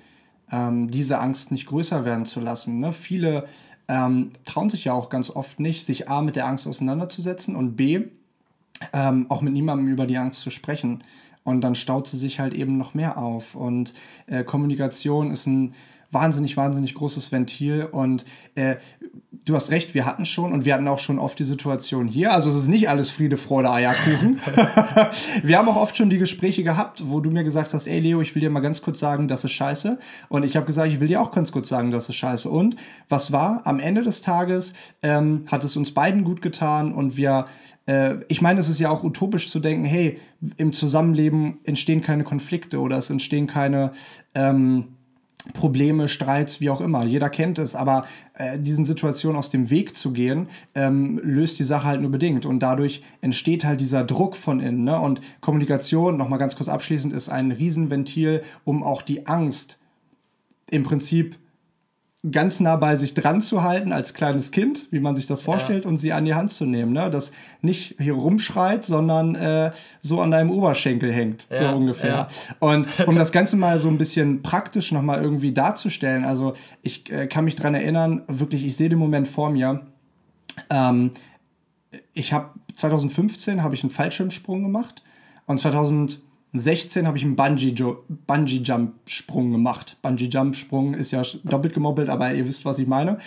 [0.51, 2.79] ähm, diese Angst nicht größer werden zu lassen.
[2.79, 2.91] Ne?
[2.91, 3.47] Viele
[3.87, 7.75] ähm, trauen sich ja auch ganz oft nicht, sich A mit der Angst auseinanderzusetzen und
[7.75, 8.07] B
[8.93, 11.03] ähm, auch mit niemandem über die Angst zu sprechen.
[11.43, 13.55] Und dann staut sie sich halt eben noch mehr auf.
[13.55, 13.93] Und
[14.25, 15.73] äh, Kommunikation ist ein
[16.15, 17.87] wahnsinnig, wahnsinnig großes Ventil.
[17.91, 18.77] Und äh,
[19.45, 22.33] du hast recht, wir hatten schon und wir hatten auch schon oft die Situation hier.
[22.33, 24.39] Also es ist nicht alles Friede, Freude, Eierkuchen.
[25.43, 28.21] wir haben auch oft schon die Gespräche gehabt, wo du mir gesagt hast, ey Leo,
[28.21, 29.99] ich will dir mal ganz kurz sagen, das ist scheiße.
[30.29, 32.49] Und ich habe gesagt, ich will dir auch ganz kurz sagen, das ist scheiße.
[32.49, 32.75] Und
[33.07, 33.61] was war?
[33.67, 37.45] Am Ende des Tages ähm, hat es uns beiden gut getan und wir
[37.87, 40.19] äh, ich meine, es ist ja auch utopisch zu denken, hey,
[40.57, 43.91] im Zusammenleben entstehen keine Konflikte oder es entstehen keine
[44.33, 44.94] ähm,
[45.53, 47.05] Probleme, Streits, wie auch immer.
[47.05, 51.63] Jeder kennt es, aber äh, diesen Situationen aus dem Weg zu gehen, ähm, löst die
[51.63, 52.45] Sache halt nur bedingt.
[52.45, 54.83] Und dadurch entsteht halt dieser Druck von innen.
[54.83, 54.99] Ne?
[54.99, 59.77] Und Kommunikation, nochmal ganz kurz abschließend, ist ein Riesenventil, um auch die Angst
[60.69, 61.37] im Prinzip
[62.31, 65.83] ganz nah bei sich dran zu halten als kleines Kind, wie man sich das vorstellt,
[65.83, 65.89] ja.
[65.89, 66.93] und sie an die Hand zu nehmen.
[66.93, 67.09] Ne?
[67.11, 69.71] Das nicht hier rumschreit, sondern äh,
[70.01, 72.09] so an deinem Oberschenkel hängt, ja, so ungefähr.
[72.09, 72.27] Ja.
[72.59, 77.27] Und um das Ganze mal so ein bisschen praktisch nochmal irgendwie darzustellen, also ich äh,
[77.27, 79.81] kann mich dran erinnern, wirklich, ich sehe den Moment vor mir.
[80.69, 81.11] Ähm,
[82.13, 85.03] ich habe 2015 habe ich einen Fallschirmsprung gemacht
[85.45, 86.19] und 2000
[86.59, 89.97] 16 habe ich einen Bungee-Jump-Sprung gemacht.
[90.01, 93.17] Bungee-Jump-Sprung ist ja doppelt gemobbelt, aber ihr wisst, was ich meine.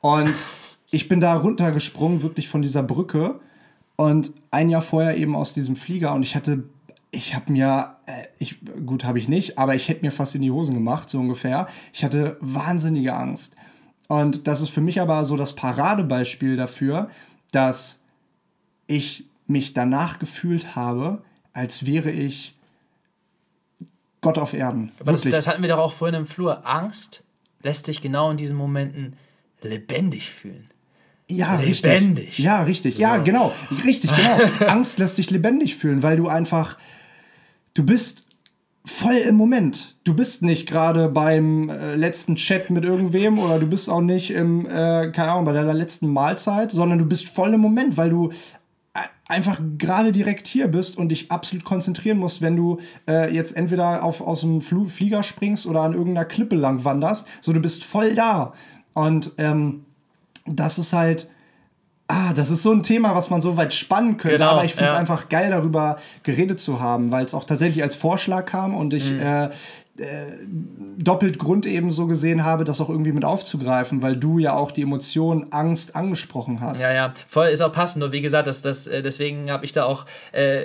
[0.00, 0.34] Und
[0.90, 3.40] ich bin da runtergesprungen, wirklich von dieser Brücke.
[3.96, 6.14] Und ein Jahr vorher eben aus diesem Flieger.
[6.14, 6.64] Und ich hatte,
[7.10, 10.42] ich habe mir, äh, ich, gut habe ich nicht, aber ich hätte mir fast in
[10.42, 11.66] die Hosen gemacht, so ungefähr.
[11.92, 13.56] Ich hatte wahnsinnige Angst.
[14.08, 17.08] Und das ist für mich aber so das Paradebeispiel dafür,
[17.50, 18.00] dass
[18.86, 21.22] ich mich danach gefühlt habe,
[21.52, 22.57] als wäre ich
[24.20, 24.92] Gott auf Erden.
[25.00, 26.66] Aber das, das, hatten wir doch auch vorhin im Flur.
[26.66, 27.24] Angst
[27.62, 29.16] lässt dich genau in diesen Momenten
[29.62, 30.70] lebendig fühlen.
[31.30, 32.28] Ja, lebendig.
[32.28, 32.38] Richtig.
[32.38, 32.94] Ja, richtig.
[32.96, 33.02] So.
[33.02, 33.52] Ja, genau.
[33.84, 34.38] Richtig, genau.
[34.70, 36.78] Angst lässt dich lebendig fühlen, weil du einfach,
[37.74, 38.24] du bist
[38.88, 39.96] voll im Moment.
[40.04, 44.30] Du bist nicht gerade beim äh, letzten Chat mit irgendwem oder du bist auch nicht
[44.30, 48.08] im, äh, keine Ahnung, bei deiner letzten Mahlzeit, sondern du bist voll im Moment, weil
[48.08, 48.30] du
[49.28, 54.02] einfach gerade direkt hier bist und dich absolut konzentrieren musst, wenn du äh, jetzt entweder
[54.02, 57.28] auf, aus dem Fl Flieger springst oder an irgendeiner Klippe lang wanderst.
[57.40, 58.54] So, du bist voll da.
[58.94, 59.84] Und ähm,
[60.46, 61.28] das ist halt.
[62.10, 64.72] Ah, das ist so ein Thema, was man so weit spannen könnte, genau, aber ich
[64.72, 64.98] finde es ja.
[64.98, 69.10] einfach geil, darüber geredet zu haben, weil es auch tatsächlich als Vorschlag kam und ich
[69.10, 69.20] mhm.
[69.20, 69.50] äh,
[70.00, 70.26] äh,
[70.96, 74.72] doppelt Grund eben so gesehen habe, das auch irgendwie mit aufzugreifen, weil du ja auch
[74.72, 76.82] die Emotion Angst angesprochen hast.
[76.82, 78.04] Ja, ja, voll ist auch passend.
[78.04, 80.64] Und wie gesagt, das, das, äh, deswegen habe ich da auch äh,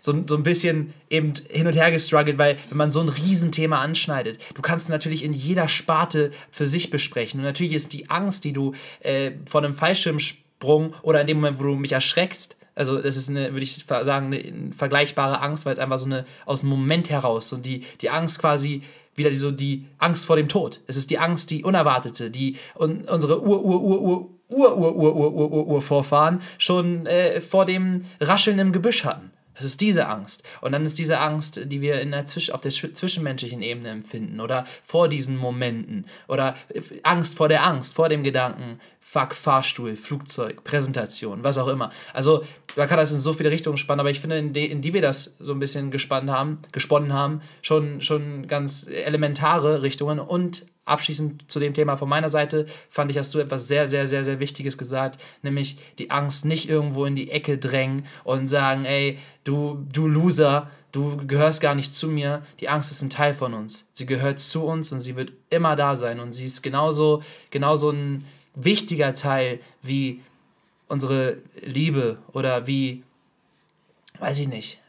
[0.00, 3.80] so, so ein bisschen eben hin und her gestruggelt, weil wenn man so ein Riesenthema
[3.80, 7.40] anschneidet, du kannst natürlich in jeder Sparte für sich besprechen.
[7.40, 11.58] Und natürlich ist die Angst, die du äh, vor einem Fallschirmsprung oder in dem Moment,
[11.58, 15.72] wo du mich erschreckst, also das ist eine, würde ich sagen, eine vergleichbare Angst, weil
[15.72, 18.82] es einfach so eine aus dem Moment heraus und die, die Angst quasi
[19.16, 20.80] wieder die, so die Angst vor dem Tod.
[20.86, 24.96] Es ist die Angst, die unerwartete, die un, unsere Ur, Ur, Ur, Ur, Ur, Ur,
[24.96, 29.32] Ur, Ur, Ur, Ur, Ur Vorfahren schon äh, vor dem Rascheln im Gebüsch hatten.
[29.56, 30.42] Das ist diese Angst.
[30.60, 34.40] Und dann ist diese Angst, die wir in der Zwisch auf der zwischenmenschlichen Ebene empfinden
[34.40, 36.56] oder vor diesen Momenten oder
[37.02, 41.92] Angst vor der Angst, vor dem Gedanken, fuck, Fahrstuhl, Flugzeug, Präsentation, was auch immer.
[42.12, 42.42] Also
[42.74, 44.94] man kann das in so viele Richtungen spannen, aber ich finde, in die, in die
[44.94, 50.66] wir das so ein bisschen gespannt haben, gesponnen haben, schon, schon ganz elementare Richtungen und
[50.86, 54.24] abschließend zu dem Thema von meiner Seite fand ich, hast du etwas sehr, sehr, sehr,
[54.24, 59.18] sehr Wichtiges gesagt, nämlich die Angst nicht irgendwo in die Ecke drängen und sagen, ey,
[59.44, 62.42] du, du Loser, du gehörst gar nicht zu mir.
[62.58, 63.86] Die Angst ist ein Teil von uns.
[63.92, 67.90] Sie gehört zu uns und sie wird immer da sein und sie ist genauso, genauso
[67.90, 68.24] ein
[68.56, 70.22] wichtiger Teil wie
[70.88, 73.04] unsere Liebe oder wie,
[74.18, 74.80] weiß ich nicht,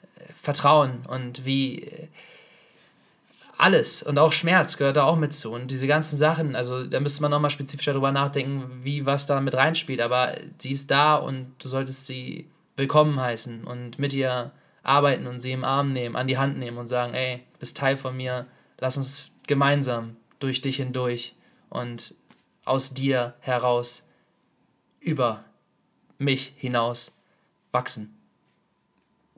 [0.41, 1.91] Vertrauen und wie
[3.57, 5.51] alles und auch Schmerz gehört da auch mit zu.
[5.51, 9.41] Und diese ganzen Sachen, also da müsste man nochmal spezifischer drüber nachdenken, wie was da
[9.41, 10.01] mit reinspielt.
[10.01, 14.51] Aber sie ist da und du solltest sie willkommen heißen und mit ihr
[14.83, 17.97] arbeiten und sie im Arm nehmen, an die Hand nehmen und sagen, ey, bist Teil
[17.97, 18.45] von mir,
[18.79, 21.33] lass uns gemeinsam durch dich hindurch
[21.69, 22.13] und
[22.67, 24.03] aus dir heraus
[24.99, 25.43] über
[26.17, 27.11] mich hinaus
[27.71, 28.15] wachsen.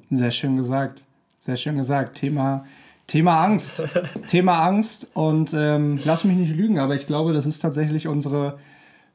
[0.10, 1.04] Sehr schön gesagt.
[1.40, 2.18] Sehr schön gesagt.
[2.18, 2.66] Thema
[3.10, 3.82] Thema Angst.
[4.28, 5.08] Thema Angst.
[5.14, 8.60] Und ähm, lass mich nicht lügen, aber ich glaube, das ist tatsächlich unsere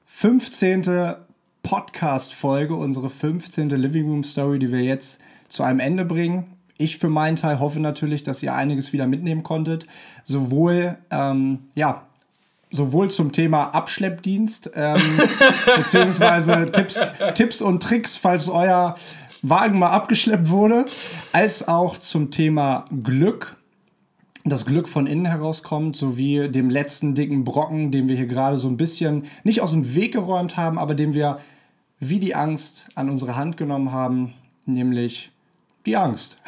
[0.06, 1.14] 15.
[1.62, 3.70] Podcast-Folge, unsere 15.
[3.70, 6.56] Living Room Story, die wir jetzt zu einem Ende bringen.
[6.76, 9.86] Ich für meinen Teil hoffe natürlich, dass ihr einiges wieder mitnehmen konntet.
[10.24, 12.06] Sowohl, ähm, ja,
[12.74, 15.00] sowohl zum Thema Abschleppdienst, ähm,
[15.76, 17.00] beziehungsweise Tipps,
[17.34, 18.96] Tipps und Tricks, falls euer
[19.42, 20.86] Wagen mal abgeschleppt wurde,
[21.32, 23.56] als auch zum Thema Glück.
[24.46, 28.68] Das Glück von innen herauskommt, sowie dem letzten dicken Brocken, den wir hier gerade so
[28.68, 31.38] ein bisschen nicht aus dem Weg geräumt haben, aber den wir
[31.98, 34.34] wie die Angst an unsere Hand genommen haben,
[34.66, 35.30] nämlich
[35.86, 36.38] die Angst.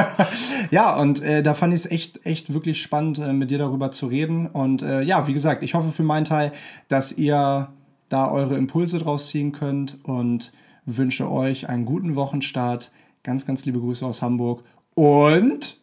[0.70, 3.90] ja, und äh, da fand ich es echt, echt wirklich spannend, äh, mit dir darüber
[3.90, 4.46] zu reden.
[4.46, 6.52] Und äh, ja, wie gesagt, ich hoffe für meinen Teil,
[6.88, 7.68] dass ihr
[8.08, 10.52] da eure Impulse draus ziehen könnt und
[10.86, 12.90] wünsche euch einen guten Wochenstart.
[13.22, 14.64] Ganz, ganz liebe Grüße aus Hamburg
[14.94, 15.79] und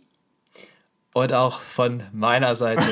[1.18, 2.84] und auch von meiner Seite.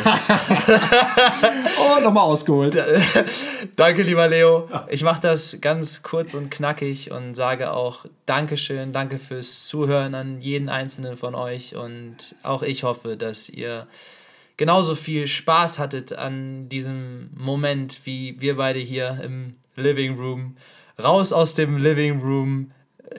[1.80, 2.76] oh, nochmal ausgeholt.
[3.76, 4.68] Danke, lieber Leo.
[4.90, 10.42] Ich mache das ganz kurz und knackig und sage auch Dankeschön, danke fürs Zuhören an
[10.42, 11.76] jeden einzelnen von euch.
[11.76, 13.86] Und auch ich hoffe, dass ihr
[14.58, 20.58] genauso viel Spaß hattet an diesem Moment wie wir beide hier im Living Room.
[21.02, 22.72] Raus aus dem Living Room,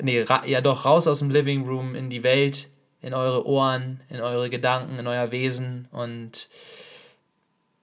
[0.02, 2.68] nee, ja doch, raus aus dem Living Room in die Welt
[3.06, 5.86] in eure Ohren, in eure Gedanken, in euer Wesen.
[5.92, 6.48] Und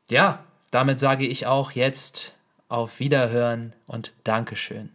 [0.10, 2.36] ja, damit sage ich auch jetzt
[2.68, 4.90] auf Wiederhören und Dankeschön.